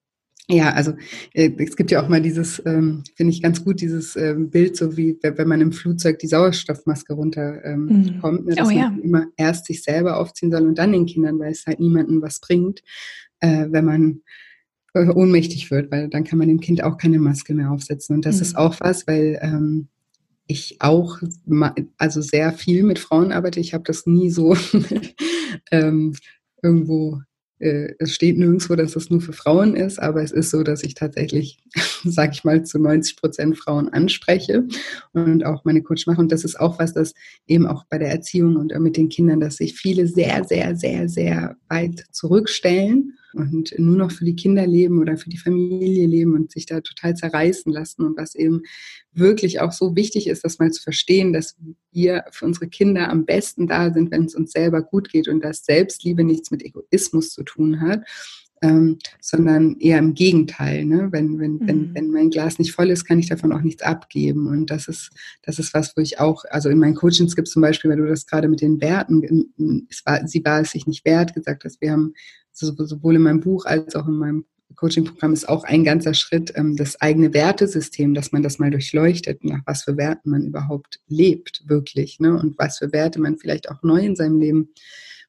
[0.51, 0.95] ja, also
[1.35, 4.77] äh, es gibt ja auch mal dieses, ähm, finde ich ganz gut, dieses ähm, Bild,
[4.79, 8.45] so wie wenn man im Flugzeug die Sauerstoffmaske runterkommt, ähm, mhm.
[8.47, 8.89] ne, dass oh, ja.
[8.89, 12.23] man immer erst sich selber aufziehen soll und dann den Kindern, weil es halt niemandem
[12.23, 12.83] was bringt,
[13.41, 14.23] äh, wenn man
[14.95, 18.17] äh, ohnmächtig wird, weil dann kann man dem Kind auch keine Maske mehr aufsetzen.
[18.17, 18.43] Und das mhm.
[18.43, 19.89] ist auch was, weil ähm,
[20.47, 21.19] ich auch
[21.99, 23.61] also sehr viel mit Frauen arbeite.
[23.61, 24.57] Ich habe das nie so
[25.71, 26.15] ähm,
[26.63, 27.21] irgendwo
[27.61, 30.83] äh, es steht nirgendwo, dass das nur für Frauen ist, aber es ist so, dass
[30.83, 31.59] ich tatsächlich,
[32.05, 34.67] sage ich mal, zu 90 Prozent Frauen anspreche
[35.13, 36.21] und auch meine Coach mache.
[36.21, 37.15] Und das ist auch was, das
[37.47, 41.09] eben auch bei der Erziehung und mit den Kindern, dass sich viele sehr, sehr, sehr,
[41.09, 46.35] sehr weit zurückstellen und nur noch für die Kinder leben oder für die Familie leben
[46.35, 48.63] und sich da total zerreißen lassen und was eben
[49.13, 51.57] wirklich auch so wichtig ist, das mal zu verstehen, dass
[51.93, 55.43] wir für unsere Kinder am besten da sind, wenn es uns selber gut geht und
[55.43, 58.05] dass Selbstliebe nichts mit Egoismus zu tun hat,
[58.63, 60.85] ähm, sondern eher im Gegenteil.
[60.85, 61.09] Ne?
[61.13, 61.69] Wenn, wenn, mhm.
[61.69, 64.49] wenn, wenn mein Glas nicht voll ist, kann ich davon auch nichts abgeben.
[64.49, 65.11] Und das ist,
[65.43, 67.99] das ist was, wo ich auch, also in meinen Coachings gibt es zum Beispiel, weil
[67.99, 71.65] du das gerade mit den Werten, es war, sie war es sich nicht wert, gesagt
[71.65, 72.15] hast, wir haben
[72.59, 74.45] sowohl in meinem Buch als auch in meinem
[74.77, 79.45] Coaching-Programm ist auch ein ganzer Schritt ähm, das eigene Wertesystem, dass man das mal durchleuchtet,
[79.45, 82.39] nach was für Werten man überhaupt lebt, wirklich, ne?
[82.39, 84.71] Und was für Werte man vielleicht auch neu in seinem Leben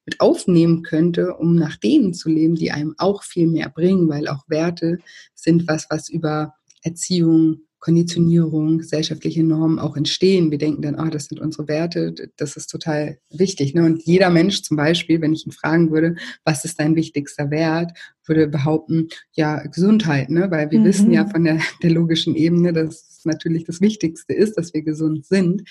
[0.05, 4.27] mit aufnehmen könnte, um nach denen zu leben, die einem auch viel mehr bringen, weil
[4.27, 4.99] auch Werte
[5.35, 10.51] sind was, was über Erziehung, Konditionierung, gesellschaftliche Normen auch entstehen.
[10.51, 13.73] Wir denken dann, ah, das sind unsere Werte, das ist total wichtig.
[13.73, 13.85] Ne?
[13.85, 17.91] Und jeder Mensch zum Beispiel, wenn ich ihn fragen würde, was ist dein wichtigster Wert,
[18.25, 20.51] würde behaupten, ja, Gesundheit, ne?
[20.51, 20.85] weil wir mhm.
[20.85, 24.83] wissen ja von der, der logischen Ebene, dass es natürlich das Wichtigste ist, dass wir
[24.83, 25.63] gesund sind.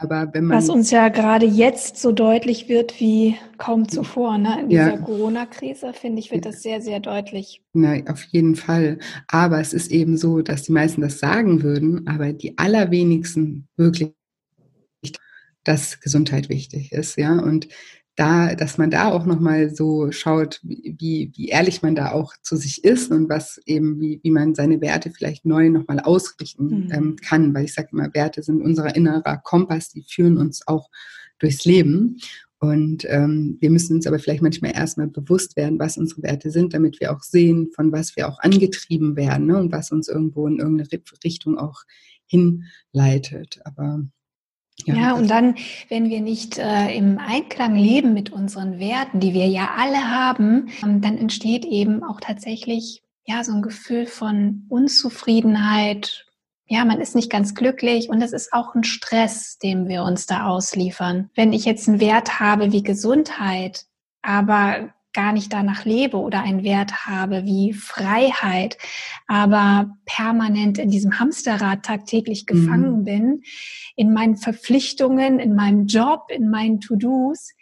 [0.00, 4.62] Aber wenn man Was uns ja gerade jetzt so deutlich wird wie kaum zuvor, ne?
[4.62, 4.96] In dieser ja.
[4.96, 7.60] Corona-Krise, finde ich, wird das sehr, sehr deutlich.
[7.74, 8.98] Na, auf jeden Fall.
[9.28, 14.12] Aber es ist eben so, dass die meisten das sagen würden, aber die allerwenigsten wirklich,
[15.64, 17.38] dass Gesundheit wichtig ist, ja.
[17.38, 17.68] Und
[18.20, 22.54] da, dass man da auch nochmal so schaut, wie, wie ehrlich man da auch zu
[22.56, 26.92] sich ist und was eben, wie, wie man seine Werte vielleicht neu nochmal ausrichten mhm.
[26.92, 27.54] ähm, kann.
[27.54, 30.90] Weil ich sage immer, Werte sind unser innerer Kompass, die führen uns auch
[31.38, 32.18] durchs Leben.
[32.58, 36.74] Und ähm, wir müssen uns aber vielleicht manchmal erstmal bewusst werden, was unsere Werte sind,
[36.74, 39.56] damit wir auch sehen, von was wir auch angetrieben werden ne?
[39.58, 41.84] und was uns irgendwo in irgendeine Richtung auch
[42.26, 43.60] hinleitet.
[43.64, 44.04] Aber
[44.84, 45.56] ja, ja, und dann,
[45.88, 50.70] wenn wir nicht äh, im Einklang leben mit unseren Werten, die wir ja alle haben,
[50.82, 56.26] ähm, dann entsteht eben auch tatsächlich ja so ein Gefühl von Unzufriedenheit.
[56.66, 60.26] Ja, man ist nicht ganz glücklich und es ist auch ein Stress, dem wir uns
[60.26, 61.30] da ausliefern.
[61.34, 63.86] Wenn ich jetzt einen Wert habe wie Gesundheit,
[64.22, 68.78] aber gar nicht danach lebe oder einen Wert habe wie Freiheit,
[69.26, 73.04] aber permanent in diesem Hamsterrad tagtäglich gefangen mhm.
[73.04, 73.42] bin,
[73.96, 77.52] in meinen Verpflichtungen, in meinem Job, in meinen To-Dos,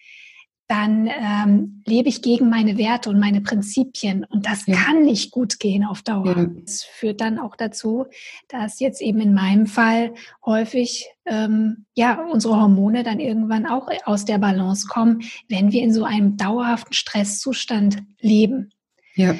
[0.68, 4.24] dann ähm, lebe ich gegen meine Werte und meine Prinzipien.
[4.24, 4.76] Und das ja.
[4.76, 6.36] kann nicht gut gehen auf Dauer.
[6.36, 6.46] Ja.
[6.60, 8.06] Das führt dann auch dazu,
[8.48, 10.12] dass jetzt eben in meinem Fall
[10.44, 15.92] häufig ähm, ja unsere Hormone dann irgendwann auch aus der Balance kommen, wenn wir in
[15.92, 18.70] so einem dauerhaften Stresszustand leben.
[19.14, 19.34] Ja.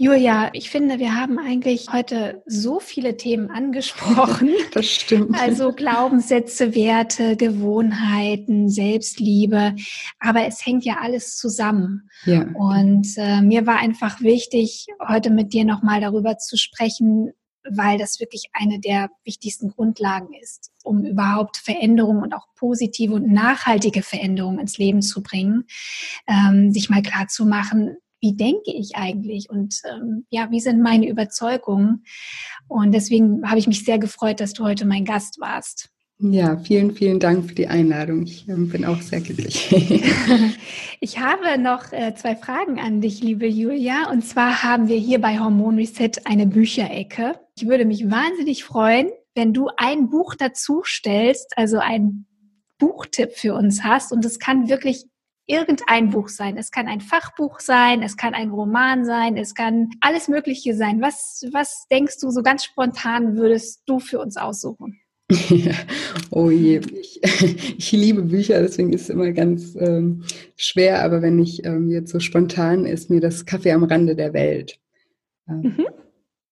[0.00, 4.50] Julia, ich finde, wir haben eigentlich heute so viele Themen angesprochen.
[4.72, 5.36] Das stimmt.
[5.40, 9.74] Also Glaubenssätze, Werte, Gewohnheiten, Selbstliebe.
[10.20, 12.08] Aber es hängt ja alles zusammen.
[12.26, 12.46] Ja.
[12.54, 17.32] Und äh, mir war einfach wichtig, heute mit dir nochmal darüber zu sprechen,
[17.68, 23.32] weil das wirklich eine der wichtigsten Grundlagen ist, um überhaupt Veränderungen und auch positive und
[23.32, 25.64] nachhaltige Veränderungen ins Leben zu bringen,
[26.28, 30.82] ähm, sich mal klar zu machen, wie denke ich eigentlich und ähm, ja, wie sind
[30.82, 32.04] meine Überzeugungen?
[32.66, 35.90] Und deswegen habe ich mich sehr gefreut, dass du heute mein Gast warst.
[36.20, 38.24] Ja, vielen, vielen Dank für die Einladung.
[38.24, 39.70] Ich äh, bin auch sehr glücklich.
[41.00, 44.10] ich habe noch äh, zwei Fragen an dich, liebe Julia.
[44.10, 47.38] Und zwar haben wir hier bei Hormon Reset eine Bücherecke.
[47.56, 52.26] Ich würde mich wahnsinnig freuen, wenn du ein Buch dazu stellst, also ein
[52.78, 54.10] Buchtipp für uns hast.
[54.10, 55.04] Und es kann wirklich
[55.48, 56.56] irgendein Buch sein.
[56.56, 61.00] Es kann ein Fachbuch sein, es kann ein Roman sein, es kann alles Mögliche sein.
[61.00, 65.00] Was, was denkst du so ganz spontan würdest du für uns aussuchen?
[65.30, 65.72] Ja.
[66.30, 67.20] Oh je, ich,
[67.78, 70.24] ich, liebe Bücher, deswegen ist es immer ganz ähm,
[70.56, 74.34] schwer, aber wenn ich ähm, jetzt so spontan ist, mir das Kaffee am Rande der
[74.34, 74.78] Welt.
[75.48, 75.86] Ähm, mhm.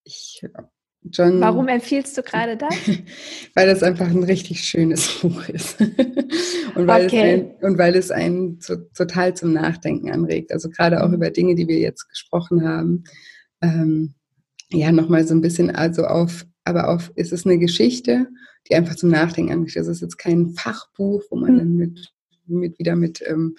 [0.03, 0.42] Ich
[1.11, 2.75] John, Warum empfiehlst du gerade das?
[3.55, 5.81] weil das einfach ein richtig schönes Buch ist.
[6.75, 7.17] und, weil okay.
[7.17, 10.53] es ein, und weil es einen so, total zum Nachdenken anregt.
[10.53, 11.15] Also gerade auch mhm.
[11.15, 13.05] über Dinge, die wir jetzt gesprochen haben.
[13.63, 14.15] Ähm,
[14.71, 18.27] ja, nochmal so ein bisschen, also auf, aber auf, ist es eine Geschichte,
[18.69, 19.77] die einfach zum Nachdenken anregt.
[19.77, 21.59] Also es ist jetzt kein Fachbuch, wo man mhm.
[21.59, 22.13] dann mit
[22.49, 23.57] mit, wieder mit ähm,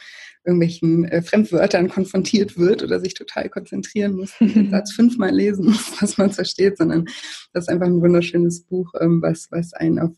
[0.47, 6.01] irgendwelchen äh, Fremdwörtern konfrontiert wird oder sich total konzentrieren muss, den Satz fünfmal lesen muss,
[6.01, 7.05] was man versteht, sondern
[7.53, 10.11] das ist einfach ein wunderschönes Buch, ähm, was, was einen auf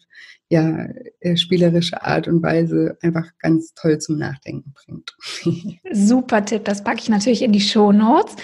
[0.49, 0.87] ja,
[1.19, 5.15] äh, spielerische Art und Weise einfach ganz toll zum Nachdenken bringt.
[5.91, 8.35] Super Tipp, das packe ich natürlich in die Show Notes.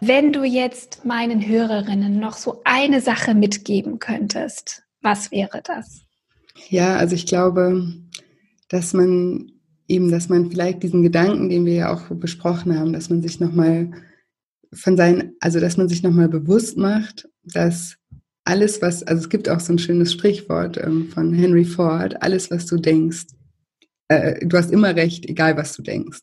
[0.00, 6.02] Wenn du jetzt meinen Hörerinnen noch so eine Sache mitgeben könntest, was wäre das?
[6.68, 7.92] Ja, also ich glaube,
[8.68, 9.52] dass man
[9.88, 13.40] eben, dass man vielleicht diesen Gedanken, den wir ja auch besprochen haben, dass man sich
[13.40, 13.90] nochmal
[14.72, 17.96] von seinen, also dass man sich nochmal bewusst macht, dass
[18.44, 22.50] alles, was, also es gibt auch so ein schönes Sprichwort ähm, von Henry Ford, alles,
[22.50, 23.26] was du denkst,
[24.08, 26.20] äh, du hast immer recht, egal was du denkst.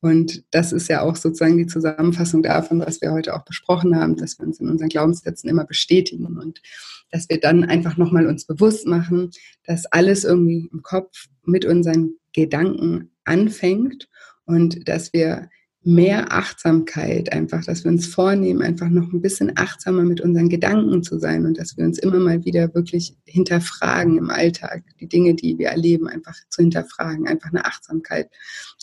[0.00, 4.16] Und das ist ja auch sozusagen die Zusammenfassung davon, was wir heute auch besprochen haben,
[4.16, 6.62] dass wir uns in unseren Glaubenssätzen immer bestätigen und
[7.10, 9.30] dass wir dann einfach nochmal uns bewusst machen,
[9.64, 14.08] dass alles irgendwie im Kopf mit unseren Gedanken anfängt
[14.44, 15.48] und dass wir
[15.82, 21.02] mehr Achtsamkeit einfach, dass wir uns vornehmen, einfach noch ein bisschen achtsamer mit unseren Gedanken
[21.02, 25.34] zu sein und dass wir uns immer mal wieder wirklich hinterfragen im Alltag, die Dinge,
[25.34, 28.28] die wir erleben, einfach zu hinterfragen, einfach eine Achtsamkeit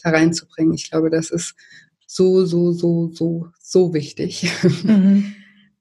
[0.01, 0.73] da reinzubringen.
[0.73, 1.53] Ich glaube, das ist
[2.07, 4.49] so, so, so, so, so wichtig.
[4.83, 5.35] Mhm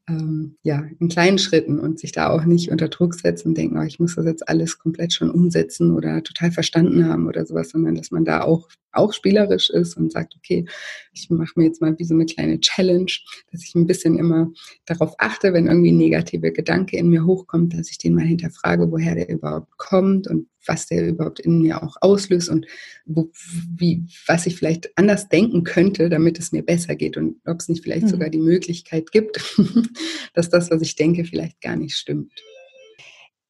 [0.09, 3.79] ähm, ja, in kleinen Schritten und sich da auch nicht unter Druck setzen und denken,
[3.79, 7.71] oh, ich muss das jetzt alles komplett schon umsetzen oder total verstanden haben oder sowas,
[7.71, 10.65] sondern dass man da auch, auch spielerisch ist und sagt, okay,
[11.13, 13.11] ich mache mir jetzt mal wie so eine kleine Challenge,
[13.51, 14.53] dass ich ein bisschen immer
[14.85, 18.91] darauf achte, wenn irgendwie ein negativer Gedanke in mir hochkommt, dass ich den mal hinterfrage,
[18.93, 22.67] woher der überhaupt kommt und was der überhaupt in mir auch auslöst und
[23.05, 23.31] wo,
[23.75, 27.69] wie, was ich vielleicht anders denken könnte, damit es mir besser geht und ob es
[27.69, 28.11] nicht vielleicht mhm.
[28.11, 29.41] sogar die Möglichkeit gibt,
[30.35, 32.33] dass das, was ich denke, vielleicht gar nicht stimmt.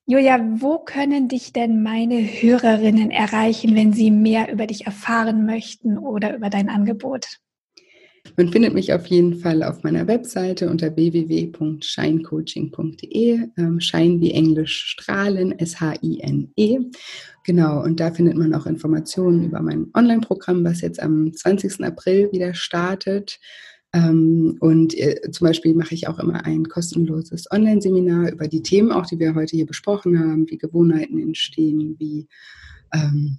[0.08, 5.98] Julia, wo können dich denn meine Hörerinnen erreichen, wenn sie mehr über dich erfahren möchten
[5.98, 7.40] oder über dein Angebot?
[8.36, 13.40] Man findet mich auf jeden Fall auf meiner Webseite unter www.shinecoaching.de.
[13.56, 16.78] Ähm, Shine wie Englisch strahlen, S-H-I-N-E.
[17.44, 21.84] Genau, und da findet man auch Informationen über mein Online-Programm, was jetzt am 20.
[21.84, 23.38] April wieder startet.
[23.92, 28.92] Ähm, und äh, zum Beispiel mache ich auch immer ein kostenloses Online-Seminar über die Themen,
[28.92, 32.26] auch die wir heute hier besprochen haben, wie Gewohnheiten entstehen, wie
[32.92, 33.38] ähm,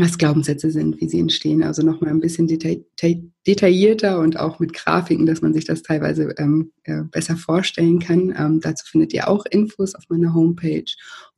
[0.00, 1.62] was Glaubenssätze sind, wie sie entstehen.
[1.62, 6.72] Also nochmal ein bisschen detaillierter und auch mit Grafiken, dass man sich das teilweise ähm,
[6.84, 8.34] äh, besser vorstellen kann.
[8.36, 10.90] Ähm, dazu findet ihr auch Infos auf meiner Homepage.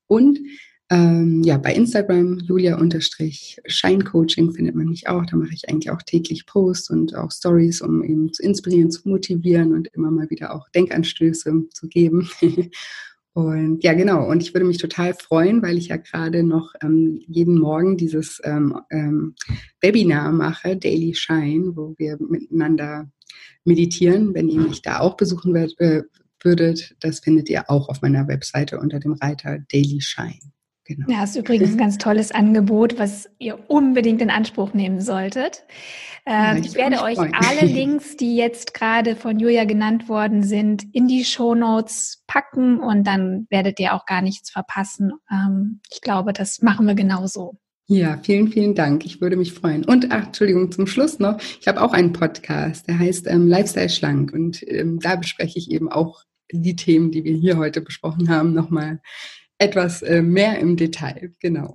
[0.07, 0.39] Und
[0.93, 5.25] ähm, ja, bei Instagram, Julia-Scheincoaching findet man mich auch.
[5.25, 9.09] Da mache ich eigentlich auch täglich Posts und auch Stories, um eben zu inspirieren, zu
[9.09, 12.29] motivieren und immer mal wieder auch Denkanstöße zu geben.
[13.33, 14.29] Und ja, genau.
[14.29, 18.41] Und ich würde mich total freuen, weil ich ja gerade noch ähm, jeden Morgen dieses
[18.45, 19.35] ähm, ähm,
[19.81, 23.11] Webinar mache, Daily Shine, wo wir miteinander
[23.65, 24.35] meditieren.
[24.35, 26.03] Wenn ihr mich da auch besuchen wird, äh,
[26.43, 30.53] würdet, das findet ihr auch auf meiner Webseite unter dem Reiter Daily Shine.
[30.91, 31.07] Genau.
[31.09, 35.65] Ja, ist übrigens ein ganz tolles Angebot, was ihr unbedingt in Anspruch nehmen solltet.
[36.27, 37.33] Ähm, ich, ich werde euch freuen.
[37.33, 42.81] alle Links, die jetzt gerade von Julia genannt worden sind, in die Show Notes packen
[42.81, 45.13] und dann werdet ihr auch gar nichts verpassen.
[45.31, 47.61] Ähm, ich glaube, das machen wir genauso.
[47.87, 49.07] Ja, vielen, vielen Dank.
[49.07, 49.85] Ich würde mich freuen.
[49.85, 53.91] Und ach, Entschuldigung, zum Schluss noch, ich habe auch einen Podcast, der heißt ähm, Lifestyle
[53.91, 58.29] Schlank und ähm, da bespreche ich eben auch die Themen, die wir hier heute besprochen
[58.29, 59.01] haben, nochmal
[59.61, 61.33] etwas äh, mehr im Detail.
[61.39, 61.75] Genau.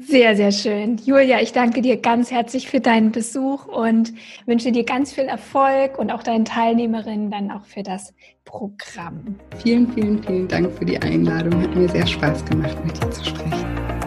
[0.00, 0.96] Sehr, sehr schön.
[1.04, 4.12] Julia, ich danke dir ganz herzlich für deinen Besuch und
[4.46, 9.40] wünsche dir ganz viel Erfolg und auch deinen Teilnehmerinnen dann auch für das Programm.
[9.60, 11.60] Vielen, vielen, vielen Dank für die Einladung.
[11.60, 13.97] Hat mir sehr Spaß gemacht, mit dir zu sprechen.